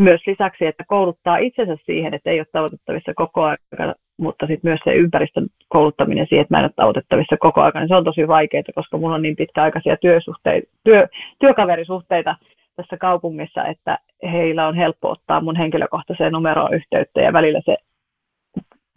myös 0.00 0.20
lisäksi, 0.26 0.66
että 0.66 0.84
kouluttaa 0.88 1.36
itsensä 1.36 1.76
siihen, 1.86 2.14
että 2.14 2.30
ei 2.30 2.40
ole 2.40 2.46
tavoitettavissa 2.52 3.14
koko 3.14 3.42
ajan, 3.42 3.94
mutta 4.16 4.46
sitten 4.46 4.70
myös 4.70 4.80
se 4.84 4.94
ympäristön 4.94 5.46
kouluttaminen 5.68 6.26
siihen, 6.28 6.42
että 6.42 6.54
mä 6.54 6.58
en 6.58 6.64
ole 6.64 6.72
tavoitettavissa 6.76 7.36
koko 7.36 7.60
ajan, 7.60 7.72
niin 7.74 7.88
se 7.88 7.96
on 7.96 8.04
tosi 8.04 8.28
vaikeaa, 8.28 8.62
koska 8.74 8.98
mulla 8.98 9.14
on 9.14 9.22
niin 9.22 9.36
pitkäaikaisia 9.36 9.96
työsuhteita, 9.96 10.68
työ, 10.84 11.08
työkaverisuhteita 11.38 12.36
tässä 12.78 12.96
kaupungissa, 12.96 13.64
että 13.64 13.98
heillä 14.32 14.68
on 14.68 14.74
helppo 14.74 15.10
ottaa 15.10 15.40
mun 15.40 15.56
henkilökohtaiseen 15.56 16.32
numeroon 16.32 16.74
yhteyttä 16.74 17.20
ja 17.20 17.32
välillä 17.32 17.60
se 17.64 17.76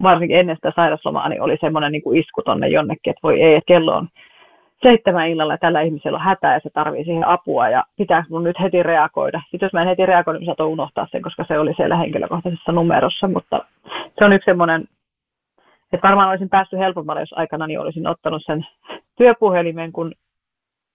varsinkin 0.04 0.38
ennen 0.38 0.56
sitä 0.56 0.72
sairaslomaa, 0.76 1.30
niin 1.30 1.42
oli 1.42 1.58
semmoinen 1.62 1.92
niin 1.92 2.16
isku 2.16 2.42
tonne 2.42 2.68
jonnekin, 2.68 3.12
että 3.12 3.20
voi 3.24 3.42
ei, 3.42 3.56
että 3.56 3.68
kello 3.68 3.96
on 3.96 4.08
seitsemän 4.84 5.30
illalla 5.30 5.58
tällä 5.58 5.82
ihmisellä 5.82 6.16
on 6.16 6.24
hätä 6.24 6.54
ja 6.54 6.60
se 6.64 6.70
tarvii 6.70 7.04
siihen 7.04 7.28
apua 7.28 7.70
ja 7.70 7.84
pitääkö 7.98 8.28
mun 8.30 8.44
nyt 8.44 8.60
heti 8.60 8.84
reagoida. 8.84 9.42
Sitten 9.52 9.68
jos 9.68 9.74
mä 9.74 9.82
en 9.82 9.88
heti 9.88 10.06
reagoida, 10.06 10.40
niin 10.40 10.46
saatoin 10.46 10.72
unohtaa 10.72 11.08
sen, 11.12 11.22
koska 11.22 11.46
se 11.48 11.60
oli 11.60 11.74
siellä 11.74 11.98
henkilökohtaisessa 11.98 12.72
numerossa, 12.72 13.28
mutta 13.28 13.66
se 14.20 14.26
on 14.26 14.34
yksi 14.34 14.46
semmoinen, 14.46 14.88
että 15.94 16.08
varmaan 16.08 16.30
olisin 16.30 16.50
päässyt 16.50 16.80
helpommalle, 16.80 17.22
jos 17.22 17.34
aikana 17.38 17.68
niin 17.68 17.80
olisin 17.80 18.08
ottanut 18.08 18.42
sen 18.46 18.66
työpuhelimen, 19.18 19.92
kun 19.92 20.12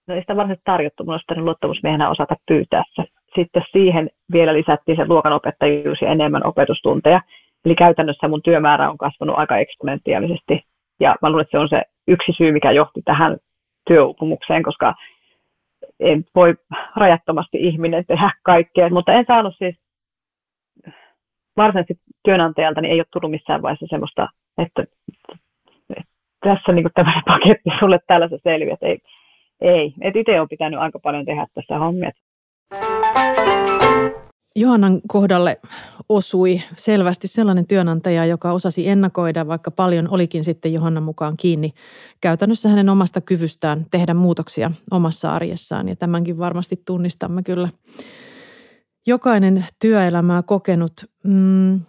no 0.07 0.15
ei 0.15 0.21
sitä 0.21 0.35
varsinaisesti 0.35 0.65
tarjottu, 0.65 1.03
mun 1.03 1.13
olisi 1.13 1.41
luottamusmiehenä 1.41 2.09
osata 2.09 2.35
pyytää 2.47 2.83
se. 2.95 3.03
Sitten 3.35 3.63
siihen 3.71 4.09
vielä 4.31 4.53
lisättiin 4.53 4.95
se 4.97 5.07
luokanopettajuus 5.07 6.01
ja 6.01 6.11
enemmän 6.11 6.45
opetustunteja. 6.45 7.21
Eli 7.65 7.75
käytännössä 7.75 8.27
mun 8.27 8.43
työmäärä 8.43 8.89
on 8.89 8.97
kasvanut 8.97 9.37
aika 9.37 9.57
eksponentiaalisesti. 9.57 10.63
Ja 10.99 11.15
mä 11.21 11.29
luulen, 11.29 11.41
että 11.41 11.51
se 11.51 11.59
on 11.59 11.69
se 11.69 11.81
yksi 12.07 12.31
syy, 12.37 12.51
mikä 12.51 12.71
johti 12.71 13.01
tähän 13.05 13.37
työuupumukseen, 13.87 14.63
koska 14.63 14.93
en 15.99 16.25
voi 16.35 16.55
rajattomasti 16.95 17.57
ihminen 17.57 18.05
tehdä 18.05 18.31
kaikkea. 18.43 18.89
Mutta 18.89 19.13
en 19.13 19.25
saanut 19.27 19.55
siis 19.57 19.75
varsinaisesti 21.57 22.01
työnantajalta, 22.23 22.81
niin 22.81 22.91
ei 22.91 22.99
ole 22.99 23.05
tullut 23.13 23.31
missään 23.31 23.61
vaiheessa 23.61 23.85
semmoista, 23.89 24.29
että, 24.57 24.83
että 25.97 26.09
tässä 26.39 26.71
niin 26.71 26.89
tämmöinen 26.93 27.23
paketti 27.27 27.69
sulle 27.79 27.99
täällä 28.07 28.27
se 28.27 28.37
selviät. 28.43 28.83
Ei, 28.83 28.99
ei. 29.61 29.93
Et 30.01 30.15
itse 30.15 30.41
on 30.41 30.49
pitänyt 30.49 30.79
aika 30.79 30.99
paljon 30.99 31.25
tehdä 31.25 31.47
tässä 31.53 31.79
hommia. 31.79 32.11
Johannan 34.55 35.01
kohdalle 35.07 35.57
osui 36.09 36.61
selvästi 36.75 37.27
sellainen 37.27 37.67
työnantaja, 37.67 38.25
joka 38.25 38.51
osasi 38.51 38.87
ennakoida, 38.87 39.47
vaikka 39.47 39.71
paljon 39.71 40.07
olikin 40.11 40.43
sitten 40.43 40.73
Johannan 40.73 41.03
mukaan 41.03 41.37
kiinni 41.37 41.73
käytännössä 42.21 42.69
hänen 42.69 42.89
omasta 42.89 43.21
kyvystään 43.21 43.85
tehdä 43.91 44.13
muutoksia 44.13 44.71
omassa 44.91 45.33
arjessaan. 45.33 45.89
Ja 45.89 45.95
tämänkin 45.95 46.37
varmasti 46.37 46.81
tunnistamme 46.85 47.43
kyllä. 47.43 47.69
Jokainen 49.07 49.65
työelämää 49.81 50.43
kokenut 50.43 50.93
mm, 51.23 51.79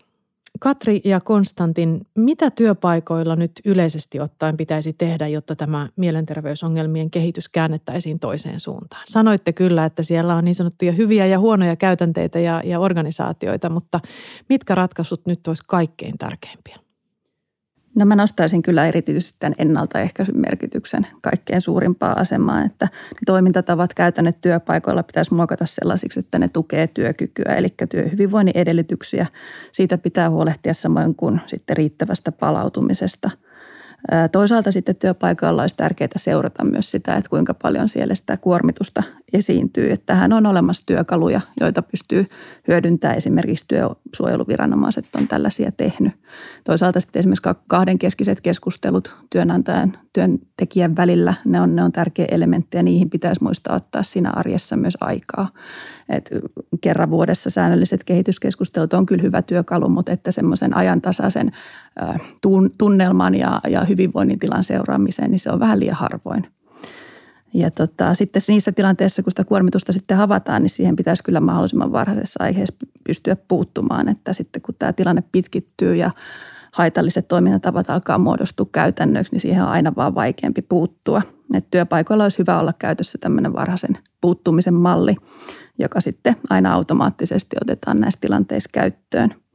Katri 0.61 1.01
ja 1.05 1.21
Konstantin, 1.21 2.07
mitä 2.14 2.51
työpaikoilla 2.51 3.37
nyt 3.37 3.53
yleisesti 3.64 4.21
ottaen 4.21 4.57
pitäisi 4.57 4.92
tehdä, 4.92 5.29
jotta 5.29 5.57
tämä 5.57 5.88
mielenterveysongelmien 5.97 7.11
kehitys 7.11 7.49
käännettäisiin 7.49 8.18
toiseen 8.18 8.61
suuntaan? 8.61 9.03
Sanoitte 9.07 9.53
kyllä, 9.53 9.85
että 9.85 10.03
siellä 10.03 10.35
on 10.35 10.44
niin 10.44 10.55
sanottuja 10.55 10.92
hyviä 10.92 11.27
ja 11.27 11.38
huonoja 11.38 11.77
käytänteitä 11.77 12.38
ja, 12.38 12.62
ja 12.64 12.81
organisaatioita, 12.81 13.71
mutta 13.71 14.01
mitkä 14.49 14.75
ratkaisut 14.75 15.27
nyt 15.27 15.47
olisi 15.47 15.62
kaikkein 15.66 16.18
tärkeimpiä? 16.18 16.88
No 17.99 18.05
mä 18.05 18.17
nostaisin 18.17 18.63
kyllä 18.63 18.87
erityisesti 18.87 19.37
tämän 19.41 19.55
ennaltaehkäisyn 19.59 20.39
merkityksen 20.39 21.07
kaikkein 21.21 21.61
suurimpaa 21.61 22.21
asemaa, 22.21 22.65
että 22.65 22.85
ne 22.85 23.21
toimintatavat 23.27 23.95
käytännöt 23.95 24.41
työpaikoilla 24.41 25.03
pitäisi 25.03 25.35
muokata 25.35 25.67
sellaisiksi, 25.67 26.21
että 26.21 26.39
ne 26.39 26.49
tukee 26.49 26.87
työkykyä, 26.87 27.55
eli 27.55 27.69
työhyvinvoinnin 27.91 28.57
edellytyksiä. 28.57 29.27
Siitä 29.73 29.99
pitää 29.99 30.31
huolehtia 30.31 30.75
samoin 30.75 31.15
kuin 31.15 31.41
sitten 31.47 31.77
riittävästä 31.77 32.33
palautumisesta– 32.33 33.31
Toisaalta 34.33 34.73
sitten 34.73 34.97
työpaikalla 34.97 35.63
olisi 35.63 35.77
tärkeää 35.77 36.09
seurata 36.17 36.65
myös 36.65 36.91
sitä, 36.91 37.17
että 37.17 37.31
kuinka 37.31 37.55
paljon 37.55 37.89
siellä 37.89 38.15
sitä 38.15 38.37
kuormitusta 38.37 39.03
esiintyy. 39.33 39.93
Että 39.93 40.07
tähän 40.07 40.33
on 40.33 40.47
olemassa 40.47 40.87
työkaluja, 40.87 41.41
joita 41.61 41.83
pystyy 41.83 42.27
hyödyntämään. 42.69 43.17
Esimerkiksi 43.17 43.65
työsuojeluviranomaiset 43.69 45.05
on 45.17 45.29
tällaisia 45.29 45.73
tehnyt. 45.73 46.13
Toisaalta 46.65 47.01
sitten 47.01 47.21
esimerkiksi 47.21 47.49
kahdenkeskiset 47.67 48.41
keskustelut 48.41 49.17
työnantajan 49.31 49.93
työntekijän 50.18 50.96
välillä, 50.96 51.35
ne 51.44 51.61
on, 51.61 51.76
ne 51.76 51.83
on 51.83 51.92
tärkeä 51.92 52.26
elementti 52.31 52.76
ja 52.76 52.83
niihin 52.83 53.11
pitäisi 53.11 53.42
muistaa 53.42 53.76
ottaa 53.76 54.02
siinä 54.02 54.31
arjessa 54.31 54.76
myös 54.76 54.96
aikaa. 55.00 55.48
Et 56.09 56.31
kerran 56.81 57.11
vuodessa 57.11 57.50
säännölliset 57.50 58.04
kehityskeskustelut 58.04 58.94
on 58.94 59.07
kyllä 59.07 59.22
hyvä 59.22 59.42
työkalu, 59.42 59.88
mutta 59.88 60.12
että 60.12 60.31
semmoisen 60.31 60.76
ajantasaisen 60.76 61.50
tunnelman 62.78 63.35
ja, 63.35 63.61
ja 63.68 63.85
hyvinvoinnin 63.85 64.38
tilan 64.38 64.64
seuraamiseen, 64.64 65.31
niin 65.31 65.40
se 65.40 65.50
on 65.50 65.61
vähän 65.61 65.81
liian 65.81 65.96
harvoin. 65.96 66.46
Ja 67.54 67.70
tota, 67.70 68.14
sitten 68.14 68.42
niissä 68.48 68.72
tilanteissa, 68.72 69.22
kun 69.22 69.31
sitä 69.31 69.44
kuormitusta 69.44 69.92
sitten 69.92 70.16
havataan, 70.16 70.62
niin 70.62 70.70
siihen 70.70 70.96
pitäisi 70.96 71.24
kyllä 71.24 71.40
mahdollisimman 71.40 71.92
varhaisessa 71.92 72.44
aiheessa 72.44 72.74
pystyä 73.07 73.37
puuttumaan, 73.48 74.09
että 74.09 74.33
sitten 74.33 74.62
kun 74.62 74.74
tämä 74.78 74.92
tilanne 74.92 75.22
pitkittyy 75.33 75.96
ja 75.96 76.11
haitalliset 76.79 77.29
toimintatavat 77.29 77.91
alkaa 77.91 78.19
muodostua 78.19 78.67
käytännöksi, 78.73 79.33
niin 79.33 79.41
siihen 79.41 79.62
on 79.62 79.69
aina 79.69 79.93
vaan 79.97 80.14
vaikeampi 80.14 80.62
puuttua. 80.62 81.23
Et 81.55 81.67
työpaikoilla 81.71 82.25
olisi 82.25 82.38
hyvä 82.38 82.61
olla 82.61 82.73
käytössä 82.73 83.19
tämmöinen 83.21 83.53
varhaisen 83.53 83.99
puuttumisen 84.21 84.75
malli, 84.75 85.17
joka 85.79 86.01
sitten 86.01 86.37
aina 86.51 86.75
automaattisesti 86.75 87.57
otetaan 87.62 88.01
näissä 88.01 88.21
tilanteissa 88.21 88.71
käyttöön– 88.73 89.35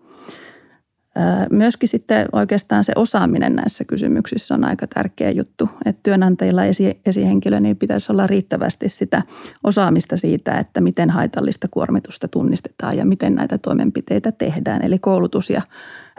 Myöskin 1.52 1.90
sitten 1.90 2.26
oikeastaan 2.32 2.84
se 2.84 2.94
osaaminen 2.96 3.56
näissä 3.56 3.84
kysymyksissä 3.84 4.54
on 4.54 4.64
aika 4.64 4.88
tärkeä 4.88 5.32
juttu, 5.32 5.70
että 5.86 6.00
työnantajilla 6.04 6.64
esi- 6.64 7.00
esihenkilö 7.06 7.60
niin 7.60 7.78
pitäisi 7.78 8.12
olla 8.12 8.28
riittävästi 8.28 8.90
sitä 8.90 9.22
osaamista 9.64 10.18
siitä, 10.18 10.60
että 10.60 10.82
miten 10.82 11.10
haitallista 11.10 11.68
kuormitusta 11.72 12.28
tunnistetaan 12.28 12.98
ja 12.98 13.06
miten 13.06 13.36
näitä 13.36 13.58
toimenpiteitä 13.58 14.32
tehdään. 14.32 14.86
Eli 14.86 15.00
koulutus 15.00 15.50
ja 15.50 15.62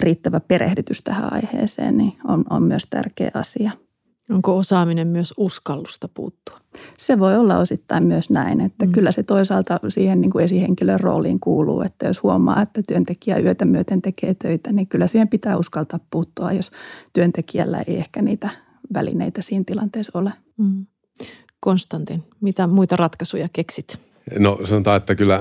riittävä 0.01 0.41
perehdytys 0.41 1.01
tähän 1.03 1.33
aiheeseen 1.33 1.95
niin 1.95 2.13
on, 2.29 2.45
on 2.51 2.63
myös 2.63 2.87
tärkeä 2.91 3.31
asia– 3.35 3.71
Onko 4.31 4.57
osaaminen 4.57 5.07
myös 5.09 5.35
uskallusta 5.37 6.09
puuttua? 6.09 6.59
Se 6.99 7.19
voi 7.19 7.37
olla 7.37 7.59
osittain 7.59 8.05
myös 8.05 8.31
näin, 8.31 8.61
että 8.61 8.87
mm. 8.87 8.93
kyllä 8.93 9.13
se 9.13 9.23
toisaalta 9.23 9.81
siihen 9.89 10.21
niin 10.21 10.31
kuin 10.31 10.45
esihenkilön 10.45 11.01
rooliin 11.01 11.41
kuuluu, 11.41 11.83
että 11.83 12.07
jos 12.07 12.23
huomaa, 12.23 12.63
että 12.63 12.83
työntekijä 12.89 13.39
yötä 13.39 13.65
myöten 13.65 14.03
tekee 14.03 14.35
töitä, 14.35 14.73
niin 14.73 14.87
kyllä 14.87 15.07
siihen 15.07 15.29
pitää 15.29 15.57
uskaltaa 15.57 16.01
puuttua, 16.11 16.53
jos 16.53 16.71
työntekijällä 17.13 17.83
ei 17.87 17.97
ehkä 17.97 18.23
niitä 18.23 18.51
välineitä 18.95 19.43
siinä 19.43 19.65
tilanteessa 19.67 20.19
ole. 20.19 20.33
Mm. 20.59 20.87
Konstantin, 21.61 22.23
mitä 22.41 22.67
muita 22.67 22.97
ratkaisuja 22.97 23.49
keksit? 23.53 23.99
No 24.39 24.59
sanotaan, 24.65 24.97
että 24.97 25.15
kyllä 25.15 25.41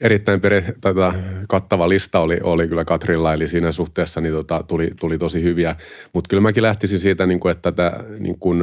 erittäin 0.00 0.40
peri, 0.40 0.62
tätä 0.80 1.12
kattava 1.48 1.88
lista 1.88 2.20
oli, 2.20 2.38
oli 2.42 2.68
kyllä 2.68 2.84
Katrilla, 2.84 3.34
eli 3.34 3.48
siinä 3.48 3.72
suhteessa 3.72 4.20
niin 4.20 4.34
tota, 4.34 4.64
tuli, 4.68 4.90
tuli 5.00 5.18
tosi 5.18 5.42
hyviä. 5.42 5.76
Mutta 6.12 6.28
kyllä 6.28 6.40
mäkin 6.40 6.62
lähtisin 6.62 7.00
siitä, 7.00 7.26
niin 7.26 7.40
kuin, 7.40 7.52
että 7.52 7.72
tätä 7.72 8.04
niin 8.18 8.38
kuin, 8.38 8.62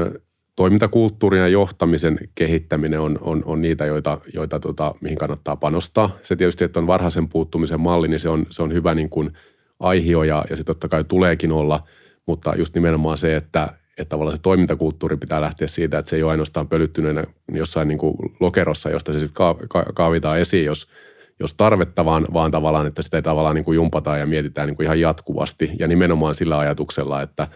toimintakulttuurin 0.56 1.42
ja 1.42 1.48
johtamisen 1.48 2.18
kehittäminen 2.36 3.00
on, 3.00 3.20
on, 3.22 3.44
on 3.46 3.62
niitä, 3.62 3.86
joita, 3.86 4.18
joita 4.34 4.60
tota, 4.60 4.96
mihin 5.02 5.18
kannattaa 5.18 5.56
panostaa. 5.56 6.10
Se 6.24 6.36
tietysti, 6.36 6.64
että 6.64 6.80
on 6.80 6.88
varhaisen 6.88 7.30
puuttumisen 7.30 7.82
malli, 7.82 8.08
niin 8.08 8.20
se 8.20 8.30
on, 8.30 8.46
se 8.50 8.64
on 8.64 8.74
hyvä 8.74 8.96
niin 8.96 9.10
kuin 9.10 9.32
aihio 9.80 10.24
ja, 10.24 10.46
ja 10.50 10.56
se 10.56 10.64
totta 10.64 10.88
kai 10.88 11.04
tuleekin 11.04 11.52
olla, 11.52 11.84
mutta 12.26 12.56
just 12.58 12.76
nimenomaan 12.76 13.18
se, 13.18 13.36
että, 13.36 13.70
että 13.98 14.10
tavallaan 14.10 14.36
se 14.36 14.42
toimintakulttuuri 14.42 15.18
pitää 15.18 15.42
lähteä 15.42 15.68
siitä, 15.68 15.98
että 16.00 16.10
se 16.10 16.16
ei 16.16 16.24
ole 16.24 16.32
ainoastaan 16.32 16.68
pölyttyneenä 16.68 17.24
jossain 17.52 17.88
niin 17.88 17.98
kuin 17.98 18.16
lokerossa, 18.40 18.90
josta 18.90 19.14
se 19.14 19.20
sitten 19.20 19.46
kaavitaan 19.94 20.40
esiin, 20.40 20.66
jos– 20.66 20.88
jos 21.40 21.54
tarvetta, 21.54 22.06
vaan, 22.06 22.26
vaan 22.34 22.52
tavallaan, 22.52 22.88
että 22.88 23.02
sitä 23.02 23.18
ei 23.18 23.22
tavallaan 23.22 23.56
niin 23.56 23.66
kuin 23.66 23.76
jumpataan 23.76 24.20
ja 24.20 24.26
mietitään 24.26 24.68
niin 24.68 24.76
kuin 24.76 24.86
ihan 24.86 25.00
jatkuvasti. 25.00 25.72
Ja 25.80 25.88
nimenomaan 25.88 26.36
sillä 26.36 26.60
ajatuksella, 26.60 27.22
että 27.22 27.48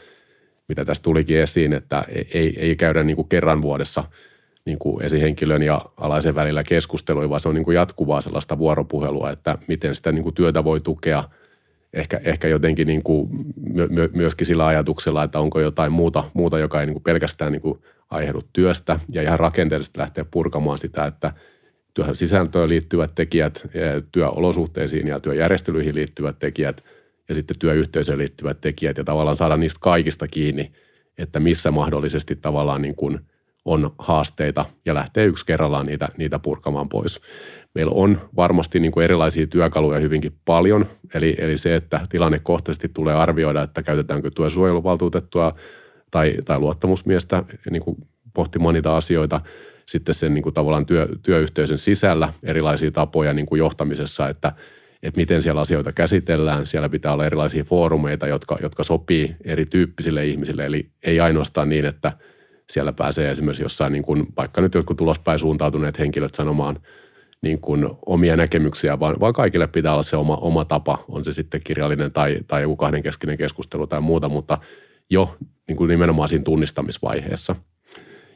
mitä 0.67 0.85
tässä 0.85 1.03
tulikin 1.03 1.39
esiin, 1.39 1.73
että 1.73 2.03
ei, 2.33 2.59
ei 2.59 2.75
käydä 2.75 3.03
niin 3.03 3.15
kuin 3.15 3.29
kerran 3.29 3.61
vuodessa 3.61 4.03
niin 4.65 4.79
kuin 4.79 5.05
esihenkilön 5.05 5.63
ja 5.63 5.81
alaisen 5.97 6.35
välillä 6.35 6.63
keskustelua, 6.63 7.29
vaan 7.29 7.41
se 7.41 7.49
on 7.49 7.55
niin 7.55 7.65
kuin 7.65 7.75
jatkuvaa 7.75 8.21
sellaista 8.21 8.57
vuoropuhelua, 8.57 9.31
että 9.31 9.57
miten 9.67 9.95
sitä 9.95 10.11
niin 10.11 10.23
kuin 10.23 10.35
työtä 10.35 10.63
voi 10.63 10.81
tukea– 10.81 11.23
ehkä, 11.93 12.21
ehkä 12.23 12.47
jotenkin 12.47 12.87
niin 12.87 13.03
kuin 13.03 13.29
my, 13.89 14.09
myöskin 14.13 14.47
sillä 14.47 14.65
ajatuksella, 14.65 15.23
että 15.23 15.39
onko 15.39 15.59
jotain 15.59 15.91
muuta, 15.91 16.23
muuta 16.33 16.59
joka 16.59 16.79
ei 16.79 16.85
niin 16.85 16.93
kuin 16.93 17.03
pelkästään 17.03 17.51
niin 17.51 17.61
kuin 17.61 17.79
aiheudu 18.09 18.41
työstä 18.53 18.99
ja 19.11 19.21
ihan 19.21 19.39
rakenteellisesti 19.39 19.99
lähteä 19.99 20.25
purkamaan 20.31 20.77
sitä, 20.77 21.05
että 21.05 21.33
työhön 21.93 22.15
sisältöön 22.15 22.69
liittyvät 22.69 23.11
tekijät, 23.15 23.67
työolosuhteisiin 24.11 25.07
ja 25.07 25.19
työjärjestelyihin 25.19 25.95
liittyvät 25.95 26.39
tekijät 26.39 26.83
ja 27.29 27.35
sitten 27.35 27.59
työyhteisöön 27.59 28.17
liittyvät 28.17 28.61
tekijät 28.61 28.97
ja 28.97 29.03
tavallaan 29.03 29.37
saada 29.37 29.57
niistä 29.57 29.79
kaikista 29.81 30.27
kiinni, 30.27 30.71
että 31.17 31.39
missä 31.39 31.71
mahdollisesti 31.71 32.35
tavallaan 32.35 32.81
niin 32.81 32.95
kuin 32.95 33.19
on 33.65 33.91
haasteita 33.97 34.65
ja 34.85 34.93
lähtee 34.93 35.25
yksi 35.25 35.45
kerrallaan 35.45 35.85
niitä, 35.85 36.09
niitä 36.17 36.39
purkamaan 36.39 36.89
pois. 36.89 37.21
Meillä 37.75 37.91
on 37.95 38.21
varmasti 38.35 38.79
niin 38.79 38.91
kuin 38.91 39.03
erilaisia 39.03 39.47
työkaluja 39.47 39.99
hyvinkin 39.99 40.31
paljon, 40.45 40.85
eli, 41.13 41.35
eli 41.37 41.57
se, 41.57 41.75
että 41.75 42.01
tilannekohtaisesti 42.09 42.89
tulee 42.89 43.15
arvioida, 43.15 43.63
että 43.63 43.83
käytetäänkö 43.83 44.31
työsuojeluvaltuutettua 44.35 45.55
tai, 46.11 46.35
tai 46.45 46.59
luottamusmiestä 46.59 47.43
niin 47.71 47.81
kuin 47.81 47.97
pohtimaan 48.33 48.73
niitä 48.73 48.95
asioita– 48.95 49.41
sitten 49.89 50.15
sen 50.15 50.33
niin 50.33 50.41
kuin 50.41 50.53
tavallaan 50.53 50.85
työ, 50.85 51.07
työyhteisön 51.23 51.77
sisällä 51.77 52.33
erilaisia 52.43 52.91
tapoja 52.91 53.33
niin 53.33 53.45
kuin 53.45 53.59
johtamisessa, 53.59 54.29
että, 54.29 54.51
että 55.03 55.19
miten 55.19 55.41
siellä 55.41 55.61
asioita 55.61 55.91
käsitellään. 55.91 56.67
Siellä 56.67 56.89
pitää 56.89 57.13
olla 57.13 57.25
erilaisia 57.25 57.63
foorumeita, 57.63 58.27
jotka, 58.27 58.57
jotka 58.61 58.83
sopii 58.83 59.35
erityyppisille 59.43 60.25
ihmisille, 60.25 60.65
eli 60.65 60.89
ei 61.03 61.19
ainoastaan 61.19 61.69
niin, 61.69 61.85
että 61.85 62.11
siellä 62.69 62.93
pääsee 62.93 63.31
esimerkiksi 63.31 63.63
jossain, 63.63 63.93
niin 63.93 64.03
kuin, 64.03 64.27
vaikka 64.37 64.61
nyt 64.61 64.73
jotkut 64.73 64.97
tulospäin 64.97 65.39
suuntautuneet 65.39 65.99
henkilöt 65.99 66.35
sanomaan 66.35 66.79
niin 67.41 67.61
kuin 67.61 67.89
omia 68.05 68.35
näkemyksiä, 68.35 68.99
vaan, 68.99 69.15
vaan 69.19 69.33
kaikille 69.33 69.67
pitää 69.67 69.93
olla 69.93 70.03
se 70.03 70.17
oma, 70.17 70.35
oma 70.35 70.65
tapa, 70.65 71.03
on 71.07 71.23
se 71.23 71.33
sitten 71.33 71.61
kirjallinen 71.63 72.11
tai, 72.11 72.37
tai 72.47 72.61
joku 72.61 72.75
kahdenkeskinen 72.75 73.37
keskustelu 73.37 73.87
tai 73.87 74.01
muuta, 74.01 74.29
mutta 74.29 74.57
jo 75.09 75.35
niin 75.67 75.75
kuin 75.75 75.87
nimenomaan 75.87 76.29
siinä 76.29 76.43
tunnistamisvaiheessa– 76.43 77.55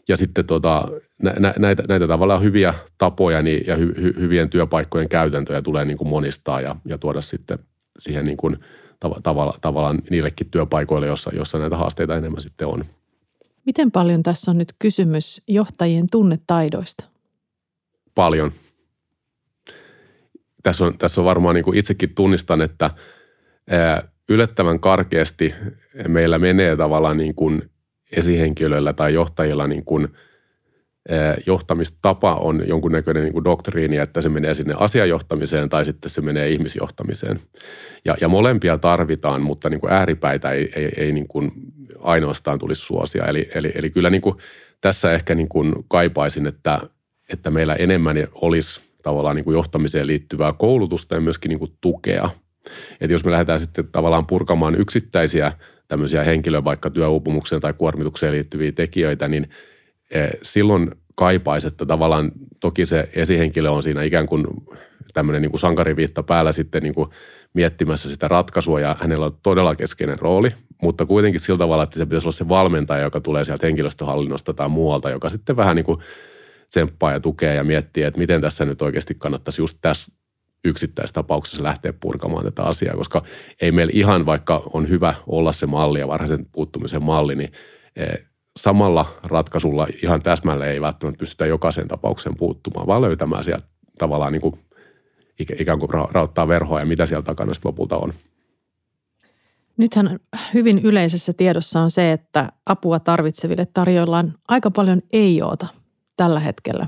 ja 0.08 0.18
sitten 0.18 0.46
tota, 0.46 0.88
nä, 1.22 1.54
näitä, 1.60 1.84
näitä 1.88 2.08
tavallaan 2.08 2.44
hyviä 2.44 2.74
tapoja 2.98 3.42
niin, 3.42 3.63
ja 3.68 3.76
hy, 3.76 3.94
hy, 4.02 4.13
hyvien 4.20 4.50
työpaikkojen 4.50 5.10
käytäntöjä 5.10 5.62
tulee 5.62 5.86
niin 5.86 5.98
kuin 5.98 6.08
monistaa 6.08 6.62
ja, 6.62 6.76
ja 6.86 6.98
tuoda 6.98 7.22
sitten 7.22 7.60
siihen 8.00 8.26
niin 8.26 8.38
kuin 8.38 8.58
tav, 9.00 9.12
tavalla, 9.24 9.58
tavallaan 9.62 10.02
niillekin 10.10 10.50
työpaikoille, 10.52 11.08
jossa, 11.08 11.32
jossa 11.36 11.58
näitä 11.58 11.78
haasteita 11.78 12.16
enemmän 12.16 12.42
sitten 12.42 12.68
on. 12.68 12.86
Miten 13.66 13.92
paljon 13.92 14.24
tässä 14.24 14.52
on 14.52 14.58
nyt 14.58 14.74
kysymys 14.80 15.42
johtajien 15.48 16.06
tunnetaidoista? 16.12 17.06
Paljon. 18.16 18.52
Tässä 20.63 20.86
on, 20.86 20.98
tässä 20.98 21.22
on 21.22 21.26
varmaan 21.26 21.56
niin 21.56 21.66
kuin 21.66 21.78
itsekin 21.78 22.16
tunnistan, 22.16 22.62
että 22.62 22.92
yllättävän 24.30 24.80
karkeasti 24.80 25.54
meillä 26.08 26.39
menee 26.39 26.76
tavallaan 26.76 27.18
niin 27.18 27.36
kuin 27.36 27.70
esihenkilöillä 28.17 28.93
tai 28.93 29.13
johtajilla 29.13 29.67
niin 29.67 29.86
kuin, 29.86 30.08
johtamistapa 31.45 32.36
on 32.36 32.67
jonkunnäköinen 32.67 33.23
niin 33.23 33.34
kuin 33.34 33.43
doktriini, 33.43 33.97
että 33.97 34.21
se 34.21 34.30
menee 34.30 34.54
sinne 34.54 34.73
asiajohtamiseen 34.78 35.69
tai 35.69 35.86
sitten 35.86 36.10
se 36.10 36.21
menee 36.21 36.49
ihmisjohtamiseen. 36.49 37.39
Ja, 38.06 38.15
ja 38.21 38.28
molempia 38.28 38.78
tarvitaan, 38.78 39.41
mutta 39.41 39.69
niin 39.69 39.80
kuin 39.80 39.93
ääripäitä 39.93 40.52
ei, 40.52 40.71
ei, 40.76 40.91
ei 40.97 41.12
niin 41.12 41.28
kuin 41.28 41.52
ainoastaan 41.99 42.60
tulisi 42.60 42.82
suosia. 42.82 43.26
Eli, 43.26 43.49
eli, 43.56 43.71
eli 43.76 43.89
kyllä 43.89 44.10
niin 44.10 44.21
kuin 44.21 44.36
tässä 44.82 45.12
ehkä 45.12 45.36
niin 45.36 45.49
kuin 45.49 45.73
kaipaisin, 45.88 46.47
että, 46.47 46.80
että 47.30 47.52
meillä 47.52 47.76
enemmän 47.76 48.17
olisi 48.34 48.82
tavallaan 49.04 49.36
niin 49.36 49.45
kuin 49.45 49.56
johtamiseen 49.56 50.08
liittyvää 50.08 50.54
koulutusta 50.54 51.15
ja 51.15 51.21
myöskin 51.21 51.49
niin 51.49 51.60
kuin 51.60 51.71
tukea. 51.82 52.30
Että 53.02 53.13
jos 53.13 53.26
me 53.26 53.32
lähdetään 53.32 53.60
sitten 53.60 53.88
tavallaan 53.91 54.28
purkamaan 54.28 54.76
yksittäisiä– 54.76 55.52
tämmöisiä 55.93 56.23
henkilön 56.23 56.63
vaikka 56.63 56.89
työuupumukseen 56.89 57.62
tai 57.62 57.73
kuormitukseen 57.73 58.34
liittyviä 58.34 58.71
tekijöitä, 58.71 59.27
niin 59.27 59.49
e, 60.12 60.27
silloin 60.41 60.91
kaipaisi, 61.15 61.67
että 61.67 61.86
tavallaan 61.86 62.32
toki 62.60 62.86
se 62.86 63.10
esihenkilö 63.15 63.69
on 63.69 63.84
siinä 63.84 64.03
ikään 64.03 64.25
kuin 64.25 64.45
tämmöinen 65.13 65.41
niin 65.41 65.51
kuin 65.51 65.60
sankariviitta 65.60 66.23
päällä 66.23 66.51
sitten 66.51 66.84
niin 66.84 66.95
kuin 66.95 67.10
miettimässä 67.53 68.10
sitä 68.10 68.27
ratkaisua 68.27 68.79
ja 68.79 68.95
hänellä 68.99 69.25
on 69.25 69.38
todella 69.43 69.75
keskeinen 69.75 70.19
rooli, 70.19 70.53
mutta 70.82 71.06
kuitenkin 71.06 71.41
sillä 71.41 71.58
tavalla, 71.58 71.84
että 71.84 71.99
se 71.99 72.06
pitäisi 72.06 72.25
olla 72.25 72.38
se 72.38 72.47
valmentaja, 72.47 73.03
joka 73.03 73.21
tulee 73.21 73.43
sieltä 73.43 73.67
henkilöstöhallinnosta 73.67 74.53
tai 74.53 74.69
muualta, 74.69 75.10
joka 75.10 75.29
sitten 75.29 75.58
vähän 75.58 75.75
niin 75.75 75.86
kuin 75.86 75.99
tsemppaa 76.67 77.12
ja 77.12 77.19
tukee 77.19 77.56
ja 77.56 77.63
miettii, 77.63 78.03
että 78.03 78.19
miten 78.19 78.41
tässä 78.41 78.65
nyt 78.65 78.82
oikeasti 78.82 79.15
kannattaisi 79.15 79.62
just 79.62 79.77
tässä 79.82 80.12
yksittäistapauksessa 80.63 81.63
lähteä 81.63 81.93
purkamaan 81.93 82.45
tätä 82.45 82.63
asiaa, 82.63 82.95
koska 82.95 83.23
ei 83.62 83.71
meillä 83.71 83.91
ihan, 83.95 84.26
vaikka 84.26 84.63
on 84.73 84.89
hyvä 84.89 85.15
olla 85.28 85.52
se 85.52 85.65
malli 85.65 85.99
ja 85.99 86.08
varhaisen 86.08 86.45
puuttumisen 86.52 87.04
malli, 87.04 87.36
niin 87.36 87.52
eh, 87.95 88.26
samalla 88.58 89.06
ratkaisulla 89.23 89.88
ihan 90.04 90.21
täsmälleen 90.21 90.71
ei 90.71 90.82
välttämättä 90.82 91.19
pystytä 91.19 91.45
jokaiseen 91.45 91.88
tapaukseen 91.88 92.38
puuttumaan, 92.38 92.88
vaan 92.88 93.02
löytämään 93.02 93.43
sieltä 93.43 93.67
tavallaan 93.97 94.32
niin 94.32 94.41
kuin 94.41 94.60
ikään 95.60 95.80
kuin 95.80 95.89
rauttaa 95.89 96.47
verhoa 96.47 96.80
ja 96.80 96.86
mitä 96.86 97.06
siellä 97.06 97.23
takana 97.23 97.54
sitten 97.54 97.69
lopulta 97.69 97.97
on. 97.97 98.13
Nythän 99.78 100.19
hyvin 100.54 100.80
yleisessä 100.80 101.34
tiedossa 101.34 101.80
on 101.80 101.91
se, 101.91 102.12
että 102.12 102.52
apua 102.65 102.99
tarvitseville 102.99 103.67
tarjoillaan 103.73 104.34
aika 104.47 104.71
paljon 104.71 105.02
ei-oota 105.13 105.67
tällä 106.17 106.39
hetkellä. 106.39 106.88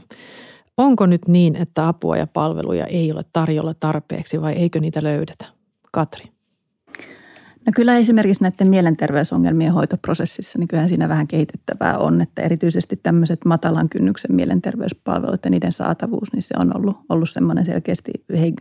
Onko 0.77 1.05
nyt 1.05 1.27
niin, 1.27 1.55
että 1.55 1.87
apua 1.87 2.17
ja 2.17 2.27
palveluja 2.27 2.85
ei 2.85 3.11
ole 3.11 3.21
tarjolla 3.33 3.73
tarpeeksi 3.73 4.41
vai 4.41 4.53
eikö 4.53 4.79
niitä 4.79 5.03
löydetä? 5.03 5.45
Katri. 5.91 6.25
No 7.65 7.71
kyllä 7.75 7.97
esimerkiksi 7.97 8.43
näiden 8.43 8.67
mielenterveysongelmien 8.67 9.73
hoitoprosessissa, 9.73 10.59
niin 10.59 10.67
kyllähän 10.67 10.89
siinä 10.89 11.09
vähän 11.09 11.27
kehitettävää 11.27 11.97
on, 11.97 12.21
että 12.21 12.41
erityisesti 12.41 12.99
tämmöiset 13.03 13.45
matalan 13.45 13.89
kynnyksen 13.89 14.35
mielenterveyspalvelut 14.35 15.45
ja 15.45 15.51
niiden 15.51 15.71
saatavuus, 15.71 16.33
niin 16.33 16.43
se 16.43 16.53
on 16.59 16.77
ollut, 16.77 16.97
ollut 17.09 17.29
semmoinen 17.29 17.65
selkeästi 17.65 18.11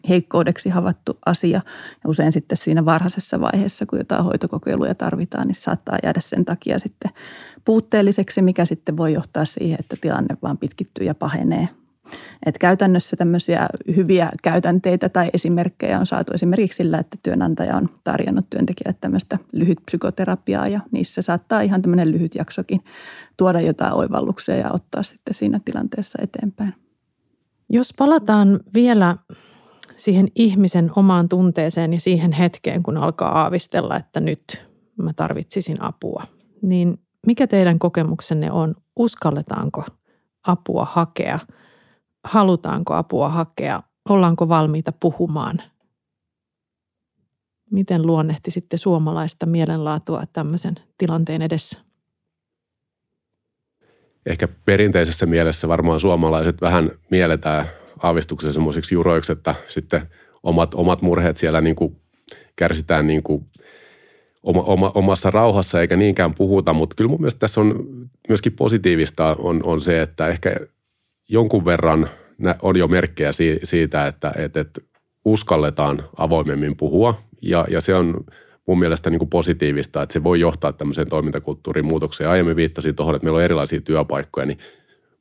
heikkoudeksi 0.08 0.68
havaittu 0.68 1.18
asia. 1.26 1.60
Ja 2.04 2.10
usein 2.10 2.32
sitten 2.32 2.58
siinä 2.58 2.84
varhaisessa 2.84 3.40
vaiheessa, 3.40 3.86
kun 3.86 3.98
jotain 3.98 4.24
hoitokokeiluja 4.24 4.94
tarvitaan, 4.94 5.46
niin 5.46 5.54
saattaa 5.54 5.98
jäädä 6.02 6.20
sen 6.20 6.44
takia 6.44 6.78
sitten 6.78 7.10
puutteelliseksi, 7.64 8.42
mikä 8.42 8.64
sitten 8.64 8.96
voi 8.96 9.12
johtaa 9.12 9.44
siihen, 9.44 9.76
että 9.80 9.96
tilanne 10.00 10.36
vaan 10.42 10.58
pitkittyy 10.58 11.06
ja 11.06 11.14
pahenee– 11.14 11.68
et 12.46 12.58
käytännössä 12.58 13.16
tämmöisiä 13.16 13.68
hyviä 13.96 14.30
käytänteitä 14.42 15.08
tai 15.08 15.30
esimerkkejä 15.32 15.98
on 15.98 16.06
saatu 16.06 16.32
esimerkiksi 16.34 16.76
sillä, 16.76 16.98
että 16.98 17.18
työnantaja 17.22 17.76
on 17.76 17.88
tarjonnut 18.04 18.50
työntekijälle 18.50 18.98
tämmöistä 19.00 19.38
lyhyt 19.52 19.78
psykoterapiaa 19.86 20.68
ja 20.68 20.80
niissä 20.92 21.22
saattaa 21.22 21.60
ihan 21.60 21.82
tämmöinen 21.82 22.12
lyhyt 22.12 22.34
jaksokin 22.34 22.80
tuoda 23.36 23.60
jotain 23.60 23.92
oivalluksia 23.92 24.56
ja 24.56 24.70
ottaa 24.72 25.02
sitten 25.02 25.34
siinä 25.34 25.60
tilanteessa 25.64 26.18
eteenpäin. 26.22 26.74
Jos 27.70 27.94
palataan 27.98 28.60
vielä 28.74 29.16
siihen 29.96 30.28
ihmisen 30.34 30.90
omaan 30.96 31.28
tunteeseen 31.28 31.92
ja 31.92 32.00
siihen 32.00 32.32
hetkeen, 32.32 32.82
kun 32.82 32.96
alkaa 32.96 33.40
aavistella, 33.40 33.96
että 33.96 34.20
nyt 34.20 34.68
mä 34.96 35.12
tarvitsisin 35.12 35.82
apua, 35.82 36.22
niin 36.62 36.98
mikä 37.26 37.46
teidän 37.46 37.78
kokemuksenne 37.78 38.52
on? 38.52 38.74
Uskalletaanko 38.96 39.84
apua 40.46 40.84
hakea– 40.84 41.38
halutaanko 42.24 42.94
apua 42.94 43.28
hakea, 43.28 43.82
ollaanko 44.08 44.48
valmiita 44.48 44.92
puhumaan. 44.92 45.62
Miten 47.70 48.06
luonnehti 48.06 48.50
sitten 48.50 48.78
suomalaista 48.78 49.46
mielenlaatua 49.46 50.22
tämmöisen 50.32 50.74
tilanteen 50.98 51.42
edessä? 51.42 51.78
Ehkä 54.26 54.48
perinteisessä 54.64 55.26
mielessä 55.26 55.68
varmaan 55.68 56.00
suomalaiset 56.00 56.60
vähän 56.60 56.90
mielletään 57.10 57.66
aavistuksen 58.02 58.52
semmoisiksi 58.52 58.94
juroiksi, 58.94 59.32
että 59.32 59.54
sitten 59.68 60.10
omat, 60.42 60.74
omat 60.74 61.02
murheet 61.02 61.36
siellä 61.36 61.60
niin 61.60 61.76
kuin 61.76 61.96
kärsitään 62.56 63.06
niin 63.06 63.22
kuin 63.22 63.46
oma, 64.42 64.62
oma, 64.62 64.92
omassa 64.94 65.30
rauhassa 65.30 65.80
eikä 65.80 65.96
niinkään 65.96 66.34
puhuta, 66.34 66.72
mutta 66.72 66.96
kyllä 66.96 67.08
mun 67.08 67.20
mielestä 67.20 67.38
tässä 67.38 67.60
on 67.60 67.86
myöskin 68.28 68.52
positiivista 68.52 69.36
on, 69.38 69.60
on 69.64 69.80
se, 69.80 70.02
että 70.02 70.28
ehkä 70.28 70.56
jonkun 71.28 71.64
verran 71.64 72.08
on 72.62 72.76
jo 72.76 72.88
merkkejä 72.88 73.30
siitä, 73.64 74.06
että, 74.06 74.32
että, 74.36 74.60
että 74.60 74.80
uskalletaan 75.24 76.02
avoimemmin 76.16 76.76
puhua 76.76 77.18
ja, 77.42 77.66
ja 77.70 77.80
se 77.80 77.94
on 77.94 78.24
mun 78.66 78.78
mielestä 78.78 79.10
niin 79.10 79.18
kuin 79.18 79.30
positiivista, 79.30 80.02
että 80.02 80.12
se 80.12 80.24
voi 80.24 80.40
johtaa 80.40 80.72
tämmöiseen 80.72 81.08
toimintakulttuurin 81.08 81.84
muutokseen. 81.84 82.30
Aiemmin 82.30 82.56
viittasin 82.56 82.94
tuohon, 82.94 83.14
että 83.14 83.24
meillä 83.24 83.36
on 83.36 83.44
erilaisia 83.44 83.80
työpaikkoja, 83.80 84.46
niin 84.46 84.58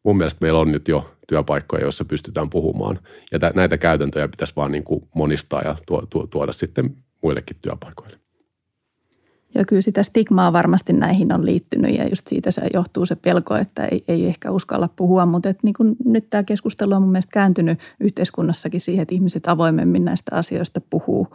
mun 0.03 0.17
mielestä 0.17 0.37
meillä 0.41 0.59
on 0.59 0.71
nyt 0.71 0.87
jo 0.87 1.15
työpaikkoja, 1.27 1.81
joissa 1.81 2.05
pystytään 2.05 2.49
puhumaan. 2.49 2.99
Ja 3.31 3.39
näitä 3.55 3.77
käytäntöjä 3.77 4.27
pitäisi 4.27 4.55
vaan 4.55 4.71
niin 4.71 4.83
kuin 4.83 5.07
monistaa 5.15 5.61
ja 5.61 5.75
tuoda 6.29 6.51
sitten 6.51 6.95
muillekin 7.21 7.57
työpaikoille. 7.61 8.22
Ja 9.55 9.65
kyllä 9.65 9.81
sitä 9.81 10.03
stigmaa 10.03 10.53
varmasti 10.53 10.93
näihin 10.93 11.33
on 11.33 11.45
liittynyt 11.45 11.95
ja 11.97 12.07
just 12.07 12.27
siitä 12.27 12.51
se 12.51 12.61
johtuu 12.73 13.05
se 13.05 13.15
pelko, 13.15 13.55
että 13.55 13.85
ei, 13.85 14.03
ei 14.07 14.25
ehkä 14.25 14.51
uskalla 14.51 14.89
puhua. 14.95 15.25
Mutta 15.25 15.49
et 15.49 15.63
niin 15.63 15.73
kuin 15.73 15.95
nyt 16.05 16.29
tämä 16.29 16.43
keskustelu 16.43 16.93
on 16.93 17.01
mun 17.01 17.11
mielestä 17.11 17.33
kääntynyt 17.33 17.79
yhteiskunnassakin 17.99 18.81
siihen, 18.81 19.01
että 19.01 19.15
ihmiset 19.15 19.47
avoimemmin 19.47 20.05
näistä 20.05 20.35
asioista 20.35 20.81
puhuu 20.89 21.27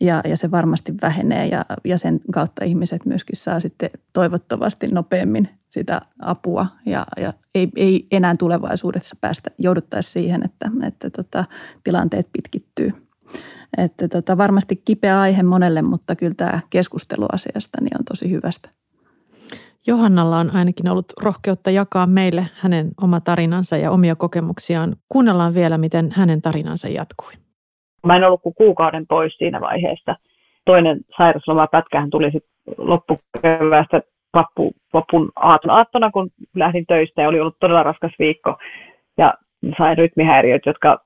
ja, 0.00 0.20
ja 0.24 0.36
se 0.36 0.50
varmasti 0.50 0.94
vähenee 1.02 1.46
ja, 1.46 1.64
ja 1.84 1.98
sen 1.98 2.20
kautta 2.32 2.64
ihmiset 2.64 3.06
myöskin 3.06 3.36
saa 3.36 3.60
sitten 3.60 3.90
toivottavasti 4.12 4.86
nopeammin 4.86 5.48
sitä 5.70 6.00
apua 6.18 6.66
ja, 6.86 7.06
ja 7.16 7.32
ei, 7.54 7.68
ei 7.76 8.06
enää 8.10 8.34
tulevaisuudessa 8.38 9.16
päästä, 9.20 9.50
jouduttaisi 9.58 10.10
siihen, 10.10 10.42
että, 10.44 10.70
että 10.86 11.10
tota, 11.10 11.44
tilanteet 11.84 12.28
pitkittyy. 12.32 12.92
Että 13.78 14.08
tota, 14.08 14.38
varmasti 14.38 14.82
kipeä 14.84 15.20
aihe 15.20 15.42
monelle, 15.42 15.82
mutta 15.82 16.16
kyllä 16.16 16.34
tämä 16.36 16.60
keskustelu 16.70 17.26
asiasta 17.32 17.78
niin 17.80 17.96
on 17.98 18.04
tosi 18.04 18.30
hyvästä. 18.30 18.70
Johannalla 19.86 20.38
on 20.38 20.50
ainakin 20.54 20.88
ollut 20.88 21.12
rohkeutta 21.22 21.70
jakaa 21.70 22.06
meille 22.06 22.46
hänen 22.54 22.90
oma 23.02 23.20
tarinansa 23.20 23.76
ja 23.76 23.90
omia 23.90 24.16
kokemuksiaan. 24.16 24.96
Kuunnellaan 25.08 25.54
vielä, 25.54 25.78
miten 25.78 26.10
hänen 26.12 26.42
tarinansa 26.42 26.88
jatkui. 26.88 27.32
Mä 28.06 28.16
en 28.16 28.24
ollut 28.24 28.42
kuin 28.42 28.54
kuukauden 28.54 29.06
pois 29.06 29.34
siinä 29.38 29.60
vaiheessa. 29.60 30.16
Toinen 30.64 31.00
sairauslomapätkähän 31.16 32.10
tuli 32.10 32.30
sitten 32.30 32.50
loppukeväästä 32.78 34.02
vappu, 34.34 34.72
vappun 34.92 35.30
aaton 35.36 35.70
aattona, 35.70 36.10
kun 36.10 36.30
lähdin 36.54 36.86
töistä 36.86 37.22
ja 37.22 37.28
oli 37.28 37.40
ollut 37.40 37.56
todella 37.60 37.82
raskas 37.82 38.12
viikko. 38.18 38.56
Ja 39.18 39.34
sain 39.78 39.98
rytmihäiriöt, 39.98 40.62
jotka 40.66 41.04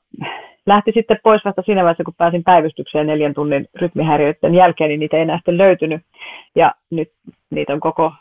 lähti 0.67 0.93
sitten 0.95 1.17
pois 1.23 1.45
vasta 1.45 1.63
siinä 1.63 1.83
vaiheessa, 1.83 2.05
kun 2.05 2.15
pääsin 2.19 2.45
päivystykseen 2.45 3.07
neljän 3.07 3.35
tunnin 3.35 3.69
rytmihäiriöiden 3.75 4.55
jälkeen, 4.55 4.89
niin 4.89 5.01
niitä 5.01 5.17
ei 5.17 5.23
enää 5.23 5.37
sitten 5.37 5.59
löytynyt. 5.59 6.03
Ja 6.55 6.75
nyt 6.91 7.09
niitä 7.51 7.73
on 7.73 7.81
koko 7.81 8.13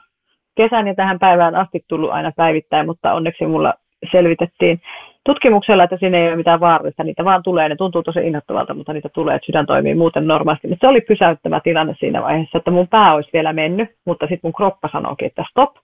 kesän 0.55 0.87
ja 0.87 0.95
tähän 0.95 1.19
päivään 1.19 1.55
asti 1.55 1.85
tullut 1.87 2.11
aina 2.11 2.31
päivittäin, 2.35 2.85
mutta 2.85 3.13
onneksi 3.13 3.45
mulla 3.45 3.73
selvitettiin 4.11 4.81
tutkimuksella, 5.25 5.83
että 5.83 5.97
siinä 5.97 6.17
ei 6.17 6.27
ole 6.27 6.35
mitään 6.35 6.59
vaarallista, 6.59 7.03
niitä 7.03 7.25
vaan 7.25 7.43
tulee, 7.43 7.69
ne 7.69 7.75
tuntuu 7.75 8.03
tosi 8.03 8.19
innoittavalta, 8.19 8.73
mutta 8.73 8.93
niitä 8.93 9.09
tulee, 9.09 9.35
että 9.35 9.45
sydän 9.45 9.65
toimii 9.65 9.95
muuten 9.95 10.27
normaalisti. 10.27 10.67
Mutta 10.67 10.87
se 10.87 10.89
oli 10.89 11.01
pysäyttävä 11.01 11.59
tilanne 11.63 11.95
siinä 11.99 12.21
vaiheessa, 12.21 12.57
että 12.57 12.71
mun 12.71 12.87
pää 12.87 13.13
olisi 13.13 13.29
vielä 13.33 13.53
mennyt, 13.53 13.89
mutta 14.05 14.25
sitten 14.25 14.39
mun 14.43 14.53
kroppa 14.53 14.89
sanoikin, 14.91 15.25
että 15.25 15.43
stop. 15.49 15.75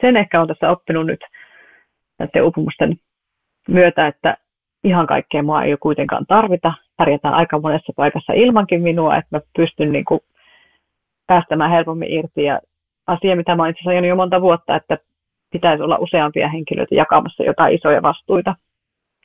Sen 0.00 0.16
ehkä 0.16 0.40
on 0.40 0.48
tässä 0.48 0.70
oppinut 0.70 1.06
nyt 1.06 1.20
näiden 2.18 2.44
upumusten 2.44 2.96
myötä, 3.68 4.06
että 4.06 4.36
ihan 4.84 5.06
kaikkea 5.06 5.42
mua 5.42 5.62
ei 5.62 5.72
ole 5.72 5.78
kuitenkaan 5.78 6.26
tarvita. 6.26 6.72
Pärjätään 6.96 7.34
aika 7.34 7.60
monessa 7.60 7.92
paikassa 7.96 8.32
ilmankin 8.32 8.82
minua, 8.82 9.16
että 9.16 9.36
mä 9.36 9.40
pystyn 9.56 9.92
niin 9.92 10.04
kuin 10.04 10.20
päästämään 11.26 11.70
helpommin 11.70 12.10
irti. 12.10 12.44
Ja 12.44 12.60
asia, 13.06 13.36
mitä 13.36 13.56
mä 13.56 13.68
itse 13.68 13.80
asiassa 13.80 14.06
jo 14.06 14.16
monta 14.16 14.40
vuotta, 14.40 14.76
että 14.76 14.98
pitäisi 15.52 15.82
olla 15.82 15.98
useampia 15.98 16.48
henkilöitä 16.48 16.94
jakamassa 16.94 17.42
jotain 17.42 17.74
isoja 17.74 18.02
vastuita. 18.02 18.54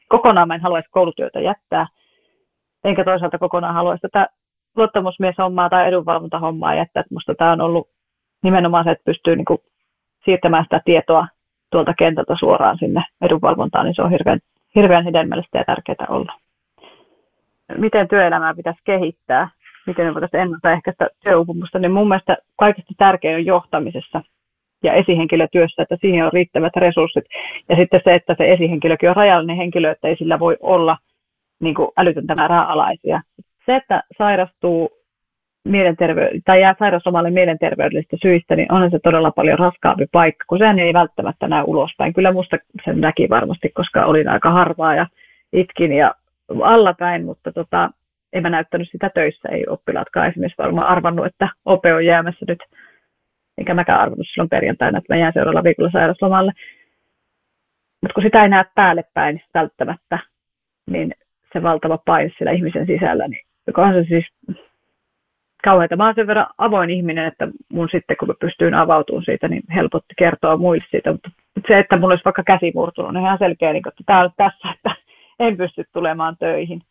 Kokonaan 0.09 0.47
mä 0.47 0.55
en 0.55 0.61
haluaisi 0.61 0.89
koulutyötä 0.91 1.39
jättää, 1.39 1.87
enkä 2.83 3.03
toisaalta 3.03 3.37
kokonaan 3.37 3.73
haluaisi 3.73 4.01
tätä 4.01 4.27
luottamusmieshommaa 4.75 5.69
tai 5.69 5.87
edunvalvontahommaa 5.87 6.75
jättää. 6.75 7.01
Että 7.01 7.13
musta 7.13 7.35
tämä 7.35 7.51
on 7.51 7.61
ollut 7.61 7.89
nimenomaan 8.43 8.83
se, 8.83 8.91
että 8.91 9.05
pystyy 9.05 9.35
niin 9.35 9.45
kuin 9.45 9.59
siirtämään 10.25 10.63
sitä 10.63 10.81
tietoa 10.85 11.27
tuolta 11.71 11.93
kentältä 11.93 12.35
suoraan 12.39 12.77
sinne 12.77 13.03
edunvalvontaan, 13.21 13.85
niin 13.85 13.95
se 13.95 14.01
on 14.01 14.11
hirveän 14.11 14.39
hirveän 14.75 15.03
hedelmällistä 15.03 15.57
ja 15.57 15.63
tärkeää 15.65 16.05
olla. 16.09 16.33
Miten 17.77 18.07
työelämää 18.07 18.53
pitäisi 18.53 18.79
kehittää, 18.83 19.49
miten 19.87 20.05
me 20.05 20.13
voitaisiin 20.13 20.41
ennaltaehkäistä 20.41 21.07
työuupumusta, 21.23 21.79
niin 21.79 21.91
mun 21.91 22.07
mielestä 22.07 22.37
kaikista 22.57 22.93
tärkein 22.97 23.35
on 23.35 23.45
johtamisessa 23.45 24.21
ja 24.83 24.93
esihenkilötyössä, 24.93 25.81
että 25.81 25.97
siihen 26.01 26.25
on 26.25 26.33
riittävät 26.33 26.75
resurssit. 26.75 27.25
Ja 27.69 27.75
sitten 27.75 28.01
se, 28.03 28.15
että 28.15 28.35
se 28.37 28.51
esihenkilökin 28.51 29.09
on 29.09 29.15
rajallinen 29.15 29.57
henkilö, 29.57 29.91
että 29.91 30.07
ei 30.07 30.17
sillä 30.17 30.39
voi 30.39 30.57
olla 30.59 30.97
niin 31.59 31.75
kuin 31.75 31.89
älytöntä 31.97 32.35
määrää 32.35 32.65
alaisia. 32.65 33.21
Se, 33.65 33.75
että 33.75 34.03
sairastuu 34.17 34.89
mielentervey- 35.67 36.41
tai 36.45 36.61
jää 36.61 36.75
sairauslomalle 36.79 37.31
mielenterveydellisistä 37.31 38.17
syistä, 38.21 38.55
niin 38.55 38.71
on 38.71 38.91
se 38.91 38.99
todella 39.03 39.31
paljon 39.31 39.59
raskaampi 39.59 40.05
paikka, 40.11 40.45
kun 40.49 40.57
sehän 40.57 40.79
ei 40.79 40.93
välttämättä 40.93 41.47
näy 41.47 41.63
ulospäin. 41.67 42.13
Kyllä 42.13 42.31
musta 42.31 42.57
sen 42.85 43.01
näki 43.01 43.29
varmasti, 43.29 43.69
koska 43.69 44.05
olin 44.05 44.29
aika 44.29 44.51
harvaa 44.51 44.95
ja 44.95 45.07
itkin 45.53 45.93
ja 45.93 46.15
allapäin, 46.61 47.25
mutta 47.25 47.51
tota, 47.51 47.89
en 48.33 48.43
mä 48.43 48.49
näyttänyt 48.49 48.89
sitä 48.91 49.09
töissä, 49.13 49.49
ei 49.49 49.65
oppilaatkaan 49.69 50.27
esimerkiksi 50.27 50.63
varmaan 50.63 50.87
arvannut, 50.87 51.25
että 51.25 51.49
OPE 51.65 51.93
on 51.93 52.05
jäämässä 52.05 52.45
nyt, 52.47 52.59
eikä 53.57 53.73
mäkään 53.73 53.99
arvannut 53.99 54.27
silloin 54.27 54.49
perjantaina, 54.49 54.97
että 54.97 55.13
mä 55.13 55.19
jään 55.19 55.33
seuraavalla 55.33 55.63
viikolla 55.63 55.91
sairaslomalle. 55.91 56.51
Mutta 58.01 58.13
kun 58.13 58.23
sitä 58.23 58.43
ei 58.43 58.49
näe 58.49 58.65
päälle 58.75 59.03
päin 59.13 59.41
välttämättä, 59.53 60.19
niin 60.89 61.13
se 61.53 61.63
valtava 61.63 61.97
paine 62.05 62.31
siellä 62.37 62.51
ihmisen 62.51 62.85
sisällä, 62.85 63.27
niin 63.27 63.41
onhan 63.77 63.93
se 63.93 64.07
siis 64.07 64.25
kauheita. 65.69 65.95
Mä 65.95 66.05
oon 66.05 66.15
sen 66.15 66.27
verran 66.27 66.47
avoin 66.57 66.89
ihminen, 66.89 67.25
että 67.25 67.47
mun 67.73 67.89
sitten 67.91 68.17
kun 68.17 68.27
mä 68.27 68.33
pystyin 68.39 68.73
avautumaan 68.73 69.25
siitä, 69.25 69.47
niin 69.47 69.63
helpotti 69.75 70.13
kertoa 70.17 70.57
muille 70.57 70.85
siitä. 70.91 71.11
Mutta 71.11 71.29
se, 71.67 71.79
että 71.79 71.97
mulla 71.97 72.11
olisi 72.11 72.25
vaikka 72.25 72.43
käsi 72.43 72.71
murtunut, 72.75 73.13
niin 73.13 73.25
ihan 73.25 73.37
selkeä, 73.37 73.73
niin 73.73 73.83
että 73.87 74.19
on 74.19 74.29
tässä, 74.37 74.69
että 74.75 74.91
en 75.39 75.57
pysty 75.57 75.83
tulemaan 75.93 76.37
töihin. 76.37 76.81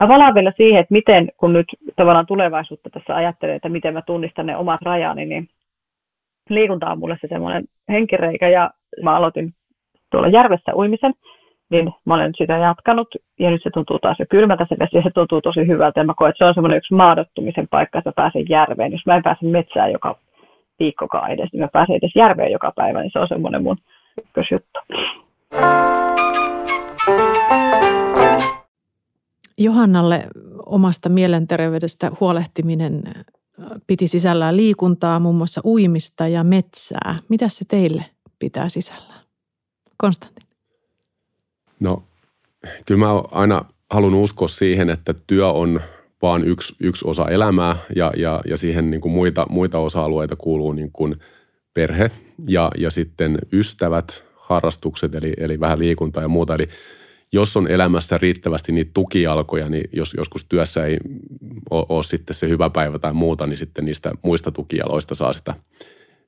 Mä 0.00 0.08
valaan 0.08 0.34
vielä 0.34 0.52
siihen, 0.56 0.80
että 0.80 0.94
miten, 0.94 1.28
kun 1.36 1.52
nyt 1.52 1.66
tavallaan 1.96 2.26
tulevaisuutta 2.26 2.90
tässä 2.90 3.14
ajattelen, 3.14 3.56
että 3.56 3.68
miten 3.68 3.94
mä 3.94 4.02
tunnistan 4.02 4.46
ne 4.46 4.56
omat 4.56 4.82
rajani, 4.82 5.26
niin 5.26 5.48
liikunta 6.48 6.90
on 6.90 6.98
mulle 6.98 7.18
se 7.20 7.28
semmoinen 7.28 7.64
henkireikä 7.88 8.48
ja 8.48 8.70
mä 9.02 9.16
aloitin 9.16 9.52
tuolla 10.10 10.28
järvessä 10.28 10.74
uimisen, 10.74 11.14
niin 11.70 11.92
mä 12.04 12.14
olen 12.14 12.32
sitä 12.38 12.56
jatkanut 12.56 13.08
ja 13.38 13.50
nyt 13.50 13.62
se 13.62 13.70
tuntuu 13.74 13.98
taas 13.98 14.18
jo 14.18 14.26
kylmältä 14.30 14.66
se 14.68 14.76
vesi 14.80 14.96
ja 14.96 15.02
se 15.02 15.10
tuntuu 15.14 15.40
tosi 15.40 15.66
hyvältä 15.66 16.00
ja 16.00 16.04
mä 16.04 16.14
koen, 16.16 16.30
että 16.30 16.38
se 16.38 16.48
on 16.48 16.54
semmoinen 16.54 16.78
yksi 16.78 16.94
maadottumisen 16.94 17.68
paikka, 17.68 17.98
että 17.98 18.08
mä 18.10 18.12
pääsen 18.16 18.44
järveen. 18.48 18.92
Jos 18.92 19.06
mä 19.06 19.16
en 19.16 19.22
pääse 19.22 19.46
metsään 19.46 19.92
joka 19.92 20.18
viikkokaan 20.78 21.30
edes, 21.30 21.48
niin 21.52 21.60
mä 21.60 21.68
pääsen 21.72 21.96
edes 21.96 22.12
järveen 22.14 22.52
joka 22.52 22.72
päivä, 22.76 23.00
niin 23.00 23.10
se 23.12 23.18
on 23.18 23.28
semmoinen 23.28 23.62
mun 23.62 23.76
ykkösjuttu. 24.24 24.78
Johannalle 29.58 30.24
omasta 30.66 31.08
mielenterveydestä 31.08 32.10
huolehtiminen 32.20 33.02
piti 33.86 34.08
sisällään 34.08 34.56
liikuntaa, 34.56 35.18
muun 35.18 35.34
muassa 35.34 35.60
uimista 35.64 36.28
ja 36.28 36.44
metsää. 36.44 37.18
Mitä 37.28 37.48
se 37.48 37.64
teille 37.68 38.04
pitää 38.38 38.68
sisällään? 38.68 39.20
Konstantin. 39.96 40.47
No, 41.80 42.02
kyllä 42.86 42.98
mä 42.98 43.18
aina 43.18 43.64
haluan 43.90 44.14
uskoa 44.14 44.48
siihen, 44.48 44.90
että 44.90 45.14
työ 45.26 45.48
on 45.48 45.80
vaan 46.22 46.44
yksi, 46.44 46.74
yksi 46.80 47.08
osa 47.08 47.28
elämää 47.28 47.76
ja, 47.96 48.12
ja, 48.16 48.40
ja 48.46 48.56
siihen 48.56 48.90
niin 48.90 49.00
kuin 49.00 49.12
muita, 49.12 49.46
muita 49.50 49.78
osa-alueita 49.78 50.36
kuuluu 50.36 50.72
niin 50.72 50.92
kuin 50.92 51.16
perhe 51.74 52.10
ja, 52.48 52.70
ja 52.78 52.90
sitten 52.90 53.38
ystävät, 53.52 54.24
harrastukset 54.36 55.14
eli, 55.14 55.32
eli 55.36 55.60
vähän 55.60 55.78
liikuntaa 55.78 56.22
ja 56.22 56.28
muuta. 56.28 56.54
Eli 56.54 56.68
jos 57.32 57.56
on 57.56 57.68
elämässä 57.68 58.18
riittävästi 58.18 58.72
niitä 58.72 58.90
tukijalkoja, 58.94 59.68
niin 59.68 59.90
jos 59.92 60.14
joskus 60.18 60.44
työssä 60.44 60.84
ei 60.84 60.98
ole, 61.70 62.02
sitten 62.02 62.34
se 62.34 62.48
hyvä 62.48 62.70
päivä 62.70 62.98
tai 62.98 63.12
muuta, 63.12 63.46
niin 63.46 63.58
sitten 63.58 63.84
niistä 63.84 64.12
muista 64.22 64.52
tukijaloista 64.52 65.14
saa 65.14 65.32
sitä 65.32 65.54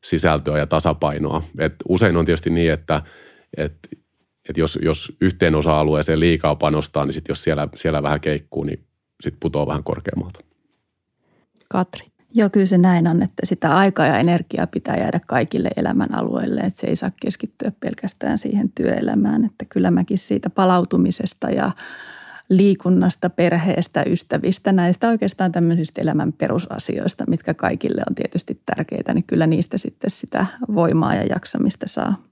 sisältöä 0.04 0.58
ja 0.58 0.66
tasapainoa. 0.66 1.42
Et 1.58 1.74
usein 1.88 2.16
on 2.16 2.24
tietysti 2.24 2.50
niin, 2.50 2.72
että, 2.72 3.02
että, 3.56 3.88
että 4.50 4.60
jos, 4.60 4.78
jos 4.82 5.12
yhteen 5.20 5.54
osa-alueeseen 5.54 6.20
liikaa 6.20 6.54
panostaa, 6.56 7.04
niin 7.04 7.14
sitten 7.14 7.30
jos 7.32 7.44
siellä, 7.44 7.68
siellä 7.74 8.02
vähän 8.02 8.20
keikkuu, 8.20 8.64
niin 8.64 8.84
sitten 9.20 9.40
putoaa 9.40 9.66
vähän 9.66 9.84
korkeammalta. 9.84 10.40
Katri. 11.68 12.06
Joo, 12.34 12.50
kyllä 12.50 12.66
se 12.66 12.78
näin 12.78 13.08
on, 13.08 13.22
että 13.22 13.46
sitä 13.46 13.76
aikaa 13.76 14.06
ja 14.06 14.18
energiaa 14.18 14.66
pitää 14.66 14.96
jäädä 14.96 15.20
kaikille 15.26 15.70
elämän 15.76 16.14
alueille, 16.14 16.60
että 16.60 16.80
se 16.80 16.86
ei 16.86 16.96
saa 16.96 17.10
keskittyä 17.20 17.72
pelkästään 17.80 18.38
siihen 18.38 18.72
työelämään, 18.74 19.44
että 19.44 19.64
kyllä 19.68 19.90
mäkin 19.90 20.18
siitä 20.18 20.50
palautumisesta 20.50 21.50
ja 21.50 21.70
liikunnasta, 22.48 23.30
perheestä, 23.30 24.04
ystävistä, 24.06 24.72
näistä 24.72 25.08
oikeastaan 25.08 25.52
tämmöisistä 25.52 26.02
elämän 26.02 26.32
perusasioista, 26.32 27.24
mitkä 27.28 27.54
kaikille 27.54 28.02
on 28.08 28.14
tietysti 28.14 28.60
tärkeitä, 28.66 29.14
niin 29.14 29.24
kyllä 29.24 29.46
niistä 29.46 29.78
sitten 29.78 30.10
sitä 30.10 30.46
voimaa 30.74 31.14
ja 31.14 31.24
jaksamista 31.24 31.88
saa. 31.88 32.29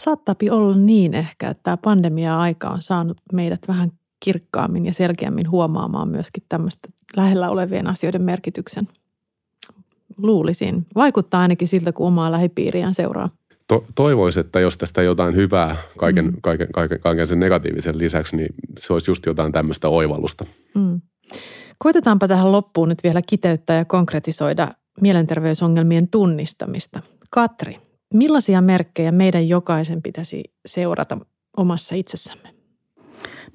Saattaapi 0.00 0.50
olla 0.50 0.76
niin 0.76 1.14
ehkä, 1.14 1.48
että 1.48 1.62
tämä 1.62 1.76
pandemia-aika 1.76 2.68
on 2.68 2.82
saanut 2.82 3.16
meidät 3.32 3.60
vähän 3.68 3.92
kirkkaammin 4.24 4.86
ja 4.86 4.92
selkeämmin 4.92 5.50
huomaamaan 5.50 6.08
myöskin 6.08 6.42
tämmöistä 6.48 6.88
lähellä 7.16 7.50
olevien 7.50 7.86
asioiden 7.86 8.22
merkityksen. 8.22 8.88
Luulisin. 10.16 10.86
Vaikuttaa 10.94 11.40
ainakin 11.40 11.68
siltä, 11.68 11.92
kun 11.92 12.06
omaa 12.06 12.32
lähipiiriään 12.32 12.94
seuraa. 12.94 13.30
To, 13.68 13.84
toivoisin, 13.94 14.40
että 14.40 14.60
jos 14.60 14.78
tästä 14.78 15.02
jotain 15.02 15.36
hyvää 15.36 15.76
kaiken, 15.98 16.24
mm. 16.24 16.32
kaiken, 16.40 16.68
kaiken, 16.72 17.00
kaiken 17.00 17.26
sen 17.26 17.40
negatiivisen 17.40 17.98
lisäksi, 17.98 18.36
niin 18.36 18.54
se 18.78 18.92
olisi 18.92 19.10
just 19.10 19.26
jotain 19.26 19.52
tämmöistä 19.52 19.88
oivallusta. 19.88 20.44
Mm. 20.74 21.00
Koitetaanpa 21.78 22.28
tähän 22.28 22.52
loppuun 22.52 22.88
nyt 22.88 22.98
vielä 23.04 23.22
kiteyttää 23.26 23.76
ja 23.76 23.84
konkretisoida 23.84 24.68
mielenterveysongelmien 25.00 26.08
tunnistamista. 26.08 27.02
Katri, 27.30 27.76
millaisia 28.14 28.60
merkkejä 28.60 29.12
meidän 29.12 29.48
jokaisen 29.48 30.02
pitäisi 30.02 30.44
seurata 30.66 31.18
omassa 31.56 31.94
itsessämme? 31.94 32.58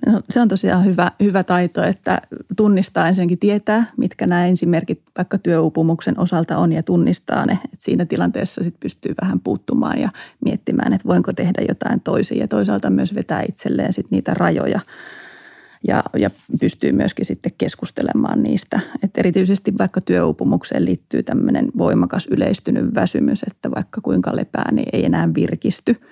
No, 0.05 0.21
se 0.29 0.41
on 0.41 0.47
tosiaan 0.47 0.85
hyvä, 0.85 1.11
hyvä 1.23 1.43
taito, 1.43 1.83
että 1.83 2.21
tunnistaa 2.57 3.07
ensinnäkin 3.07 3.39
tietää, 3.39 3.85
mitkä 3.97 4.27
nämä 4.27 4.45
ensimerkit 4.45 5.01
vaikka 5.17 5.37
työuupumuksen 5.37 6.19
osalta 6.19 6.57
on 6.57 6.71
ja 6.73 6.83
tunnistaa 6.83 7.45
ne. 7.45 7.53
Että 7.53 7.77
siinä 7.79 8.05
tilanteessa 8.05 8.63
sit 8.63 8.79
pystyy 8.79 9.13
vähän 9.21 9.39
puuttumaan 9.39 9.99
ja 9.99 10.09
miettimään, 10.45 10.93
että 10.93 11.07
voinko 11.07 11.33
tehdä 11.33 11.61
jotain 11.67 12.01
toisin 12.01 12.37
ja 12.37 12.47
toisaalta 12.47 12.89
myös 12.89 13.15
vetää 13.15 13.43
itselleen 13.49 13.93
sit 13.93 14.11
niitä 14.11 14.33
rajoja 14.33 14.79
ja, 15.88 16.04
ja 16.17 16.30
pystyy 16.60 16.91
myöskin 16.91 17.26
sitten 17.26 17.52
keskustelemaan 17.58 18.43
niistä. 18.43 18.80
Että 19.04 19.22
erityisesti 19.22 19.74
vaikka 19.78 20.02
työuupumukseen 20.02 20.86
liittyy 20.86 21.24
tämmöinen 21.24 21.67
voimakas 21.78 22.28
yleistynyt 22.32 22.96
väsymys, 22.96 23.43
että 23.43 23.72
vaikka 23.72 24.02
kuinka 24.02 24.36
lepää, 24.36 24.72
niin 24.72 24.89
ei 24.93 25.06
enää 25.06 25.30
virkisty– 25.36 25.96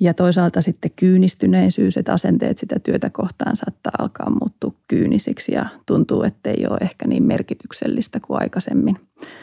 ja 0.00 0.14
toisaalta 0.14 0.62
sitten 0.62 0.90
kyynistyneisyys, 0.98 1.96
että 1.96 2.12
asenteet 2.12 2.58
sitä 2.58 2.78
työtä 2.78 3.10
kohtaan 3.10 3.56
saattaa 3.56 3.92
alkaa 3.98 4.30
muuttua 4.30 4.74
kyynisiksi 4.88 5.52
ja 5.52 5.66
tuntuu, 5.86 6.22
että 6.22 6.50
ei 6.50 6.66
ole 6.70 6.78
ehkä 6.80 7.08
niin 7.08 7.22
merkityksellistä 7.22 8.20
kuin 8.20 8.42
aikaisemmin. 8.42 8.96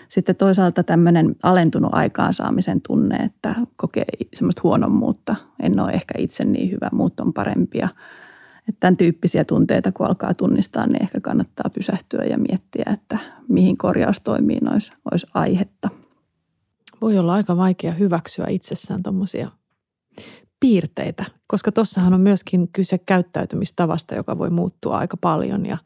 Sitten 0.08 0.36
toisaalta 0.36 0.84
tämmöinen 0.84 1.36
alentunut 1.44 1.94
aikaansaamisen 1.94 2.82
tunne, 2.88 3.16
että 3.16 3.56
kokee 3.76 4.06
semmoista 4.34 4.62
huonommuutta. 4.64 5.36
En 5.62 5.80
ole 5.80 5.92
ehkä 5.92 6.14
itse 6.18 6.46
niin 6.46 6.72
hyvä, 6.72 6.90
muut 6.92 7.20
on 7.20 7.34
parempia. 7.34 7.90
Että 8.70 8.80
tämän 8.80 8.98
tyyppisiä 8.98 9.46
tunteita, 9.46 9.92
kun 9.92 10.08
alkaa 10.08 10.34
tunnistaa, 10.34 10.88
niin 10.88 11.04
ehkä 11.04 11.22
kannattaa 11.22 11.70
pysähtyä 11.70 12.24
ja 12.24 12.38
miettiä, 12.38 12.86
että 12.94 13.18
mihin 13.50 13.78
korjaustoimiin 13.78 14.74
olisi, 14.74 14.92
olisi 15.12 15.28
aihetta. 15.34 15.90
Voi 17.02 17.18
olla 17.18 17.34
aika 17.34 17.58
vaikea 17.58 17.92
hyväksyä 17.92 18.46
itsessään 18.50 19.04
tuommoisia 19.04 19.52
piirteitä, 20.60 21.26
koska 21.48 21.72
tuossahan 21.72 22.14
on 22.14 22.22
myöskin 22.22 22.68
kyse 22.68 22.98
käyttäytymistavasta, 22.98 24.16
joka 24.16 24.38
voi 24.38 24.50
muuttua 24.50 24.98
aika 24.98 25.18
paljon 25.18 25.66
ja 25.66 25.78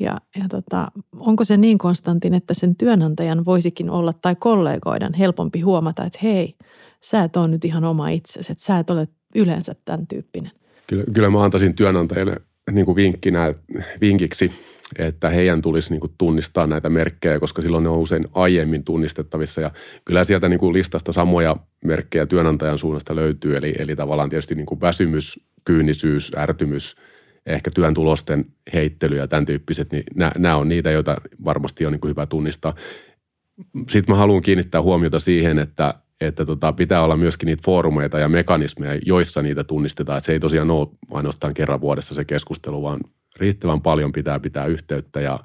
ja, 0.00 0.20
ja 0.36 0.44
tota, 0.48 0.90
onko 1.16 1.44
se 1.44 1.56
niin 1.56 1.78
Konstantin, 1.78 2.34
että 2.34 2.54
sen 2.54 2.76
työnantajan 2.76 3.44
voisikin 3.44 3.90
olla 3.90 4.12
tai 4.12 4.36
kollegoiden 4.36 5.14
helpompi 5.14 5.60
huomata, 5.60 6.04
että 6.04 6.18
hei, 6.22 6.56
sä 7.02 7.24
et 7.24 7.36
ole 7.36 7.48
nyt 7.48 7.64
ihan 7.64 7.84
oma 7.84 8.08
itsesi, 8.08 8.52
että 8.52 8.64
sä 8.64 8.78
et 8.78 8.90
ole 8.90 9.08
yleensä 9.34 9.74
tämän 9.84 10.06
tyyppinen. 10.06 10.52
Kyllä, 10.88 11.04
kyllä 11.12 11.30
mä 11.30 11.44
antaisin 11.44 11.74
työnantajille 11.74 12.36
niin 12.70 12.86
kuin 12.86 12.96
vinkkinä, 12.96 13.54
vinkiksi, 14.00 14.50
että 14.98 15.30
heidän 15.30 15.62
tulisi 15.62 15.92
niin 15.92 16.00
kuin 16.00 16.12
tunnistaa 16.18 16.66
näitä 16.66 16.88
merkkejä, 16.88 17.40
koska 17.40 17.62
silloin 17.62 17.84
ne 17.84 17.90
on 17.90 17.98
usein 17.98 18.24
aiemmin 18.34 18.84
tunnistettavissa. 18.84 19.60
Ja 19.60 19.70
kyllä 20.04 20.24
sieltä 20.24 20.48
niin 20.48 20.60
kuin 20.60 20.72
listasta 20.72 21.12
samoja 21.12 21.56
merkkejä 21.84 22.26
työnantajan 22.26 22.78
suunnasta 22.78 23.16
löytyy, 23.16 23.56
eli, 23.56 23.74
eli 23.78 23.96
tavallaan 23.96 24.28
tietysti 24.28 24.54
niin 24.54 24.66
kuin 24.66 24.80
väsymys, 24.80 25.40
kyynisyys, 25.64 26.32
ärtymys, 26.36 26.96
ehkä 27.46 27.70
työn 27.74 27.94
tulosten 27.94 28.44
heittely 28.74 29.16
ja 29.16 29.28
tämän 29.28 29.46
tyyppiset, 29.46 29.92
niin 29.92 30.04
nämä, 30.14 30.32
nämä 30.38 30.56
on 30.56 30.68
niitä, 30.68 30.90
joita 30.90 31.16
varmasti 31.44 31.86
on 31.86 31.92
niin 31.92 32.00
kuin 32.00 32.10
hyvä 32.10 32.26
tunnistaa. 32.26 32.74
Sitten 33.88 34.14
mä 34.14 34.18
haluan 34.18 34.42
kiinnittää 34.42 34.82
huomiota 34.82 35.18
siihen, 35.18 35.58
että 35.58 35.94
että 36.20 36.44
tota, 36.44 36.72
pitää 36.72 37.02
olla 37.02 37.16
myöskin 37.16 37.46
niitä 37.46 37.62
foorumeita 37.64 38.18
ja 38.18 38.28
mekanismeja, 38.28 39.00
joissa 39.06 39.42
niitä 39.42 39.64
tunnistetaan. 39.64 40.18
Että 40.18 40.26
se 40.26 40.32
ei 40.32 40.40
tosiaan 40.40 40.70
ole 40.70 40.88
ainoastaan 41.10 41.54
kerran 41.54 41.80
vuodessa 41.80 42.14
se 42.14 42.24
keskustelu, 42.24 42.82
vaan 42.82 43.00
riittävän 43.40 43.80
paljon 43.80 44.12
pitää 44.12 44.40
pitää 44.40 44.66
yhteyttä 44.66 45.20
ja 45.20 45.40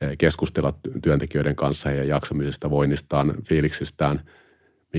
e, 0.00 0.06
keskustella 0.18 0.72
työntekijöiden 1.02 1.56
kanssa 1.56 1.90
ja 1.90 2.04
jaksamisesta, 2.04 2.70
voinnistaan, 2.70 3.34
fiiliksistään, 3.48 4.20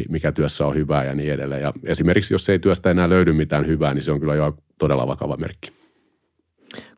mikä 0.10 0.32
työssä 0.32 0.68
on 0.68 0.76
hyvää 0.76 1.04
ja 1.04 1.16
niin 1.16 1.34
edelleen. 1.34 1.62
Ja 1.62 1.74
esimerkiksi 1.84 2.34
jos 2.34 2.50
ei 2.50 2.60
työstä 2.60 2.92
enää 2.92 3.10
löydy 3.10 3.34
mitään 3.34 3.68
hyvää, 3.68 3.94
niin 3.94 4.04
se 4.04 4.12
on 4.12 4.20
kyllä 4.20 4.36
jo 4.36 4.58
todella 4.80 5.08
vakava 5.08 5.38
merkki. 5.38 5.72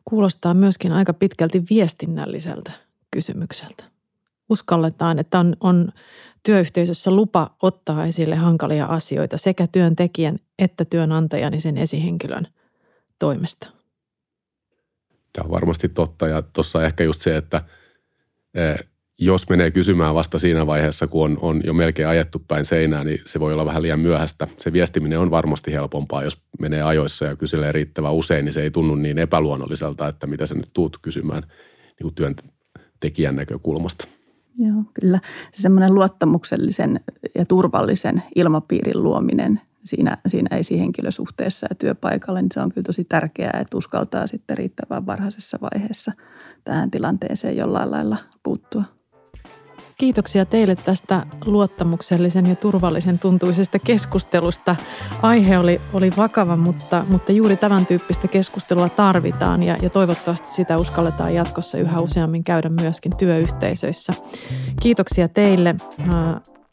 Kuulostaa 0.04 0.54
myöskin 0.54 0.92
aika 0.92 1.12
pitkälti 1.12 1.62
viestinnälliseltä 1.70 2.72
kysymykseltä. 3.10 3.84
Uskalletaan, 4.48 5.18
että 5.18 5.38
on, 5.38 5.56
on 5.60 5.88
työyhteisössä 6.48 7.10
lupa 7.10 7.56
ottaa 7.62 8.06
esille 8.06 8.36
hankalia 8.36 8.86
asioita 8.86 9.38
sekä 9.38 9.66
työntekijän 9.66 10.38
että 10.58 10.84
työnantajan 10.84 11.54
ja 11.54 11.60
sen 11.60 11.78
esihenkilön 11.78 12.46
toimesta. 13.18 13.68
Tämä 15.32 15.44
on 15.44 15.50
varmasti 15.50 15.88
totta 15.88 16.28
ja 16.28 16.42
tuossa 16.42 16.84
ehkä 16.84 17.04
just 17.04 17.20
se, 17.20 17.36
että 17.36 17.64
jos 19.18 19.48
menee 19.48 19.70
kysymään 19.70 20.14
vasta 20.14 20.38
siinä 20.38 20.66
vaiheessa, 20.66 21.06
kun 21.06 21.24
on, 21.24 21.38
on 21.40 21.60
jo 21.64 21.72
melkein 21.72 22.08
ajettu 22.08 22.42
päin 22.48 22.64
seinää, 22.64 23.04
niin 23.04 23.20
se 23.26 23.40
voi 23.40 23.52
olla 23.52 23.64
vähän 23.64 23.82
liian 23.82 24.00
myöhäistä. 24.00 24.46
Se 24.56 24.72
viestiminen 24.72 25.18
on 25.18 25.30
varmasti 25.30 25.72
helpompaa, 25.72 26.24
jos 26.24 26.38
menee 26.58 26.82
ajoissa 26.82 27.24
ja 27.24 27.36
kyselee 27.36 27.72
riittävän 27.72 28.14
usein, 28.14 28.44
niin 28.44 28.52
se 28.52 28.62
ei 28.62 28.70
tunnu 28.70 28.94
niin 28.94 29.18
epäluonnolliselta, 29.18 30.08
että 30.08 30.26
mitä 30.26 30.46
sä 30.46 30.54
nyt 30.54 30.70
tuut 30.72 30.98
kysymään 31.02 31.42
niin 31.42 32.02
kuin 32.02 32.14
työntekijän 32.14 33.36
näkökulmasta. 33.36 34.08
Joo, 34.58 34.82
kyllä. 35.00 35.20
Se 35.52 35.62
semmoinen 35.62 35.94
luottamuksellisen 35.94 37.00
ja 37.34 37.46
turvallisen 37.46 38.22
ilmapiirin 38.34 39.02
luominen 39.02 39.60
siinä, 39.84 40.16
siinä 40.26 40.56
esihenkilösuhteessa 40.56 41.66
ja 41.70 41.74
työpaikalla, 41.74 42.42
niin 42.42 42.52
se 42.54 42.60
on 42.60 42.72
kyllä 42.72 42.84
tosi 42.84 43.04
tärkeää, 43.04 43.58
että 43.60 43.76
uskaltaa 43.76 44.26
sitten 44.26 44.58
riittävän 44.58 45.06
varhaisessa 45.06 45.58
vaiheessa 45.60 46.12
tähän 46.64 46.90
tilanteeseen 46.90 47.56
jollain 47.56 47.90
lailla 47.90 48.16
puuttua. 48.42 48.97
Kiitoksia 49.98 50.46
teille 50.46 50.76
tästä 50.76 51.26
luottamuksellisen 51.46 52.46
ja 52.46 52.54
turvallisen 52.56 53.18
tuntuisesta 53.18 53.78
keskustelusta. 53.78 54.76
Aihe 55.22 55.58
oli, 55.58 55.80
oli 55.92 56.10
vakava, 56.16 56.56
mutta, 56.56 57.04
mutta 57.08 57.32
juuri 57.32 57.56
tämän 57.56 57.86
tyyppistä 57.86 58.28
keskustelua 58.28 58.88
tarvitaan 58.88 59.62
ja, 59.62 59.76
ja 59.82 59.90
toivottavasti 59.90 60.48
sitä 60.48 60.78
uskalletaan 60.78 61.34
jatkossa 61.34 61.78
yhä 61.78 62.00
useammin 62.00 62.44
käydä 62.44 62.68
myöskin 62.68 63.16
työyhteisöissä. 63.16 64.12
Kiitoksia 64.82 65.28
teille 65.28 65.74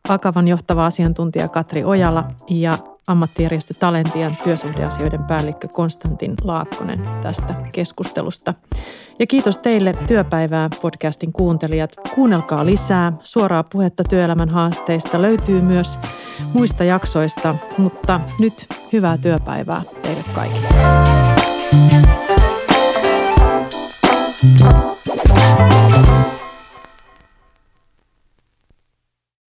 Akavan 0.10 0.48
johtava 0.48 0.86
asiantuntija 0.86 1.48
Katri 1.48 1.84
Ojala 1.84 2.24
ja 2.50 2.78
ammattijärjestö 3.08 3.74
Talentian 3.74 4.38
työsuhdeasioiden 4.44 5.24
päällikkö 5.24 5.68
Konstantin 5.68 6.34
Laakkonen 6.44 7.04
tästä 7.22 7.56
keskustelusta. 7.74 8.54
Ja 9.20 9.28
kiitos 9.28 9.60
teille 9.60 9.94
työpäivää 10.08 10.70
podcastin 10.82 11.34
kuuntelijat. 11.34 11.96
Kuunnelkaa 12.16 12.66
lisää. 12.66 13.14
Suoraa 13.24 13.64
puhetta 13.64 14.04
työelämän 14.04 14.50
haasteista 14.50 15.22
löytyy 15.22 15.62
myös 15.62 16.00
muista 16.54 16.84
jaksoista, 16.84 17.56
mutta 17.78 18.22
nyt 18.40 18.68
hyvää 18.94 19.18
työpäivää 19.18 19.82
teille 20.02 20.24
kaikille. 20.34 20.68
thank 24.42 24.62
you 24.62 24.75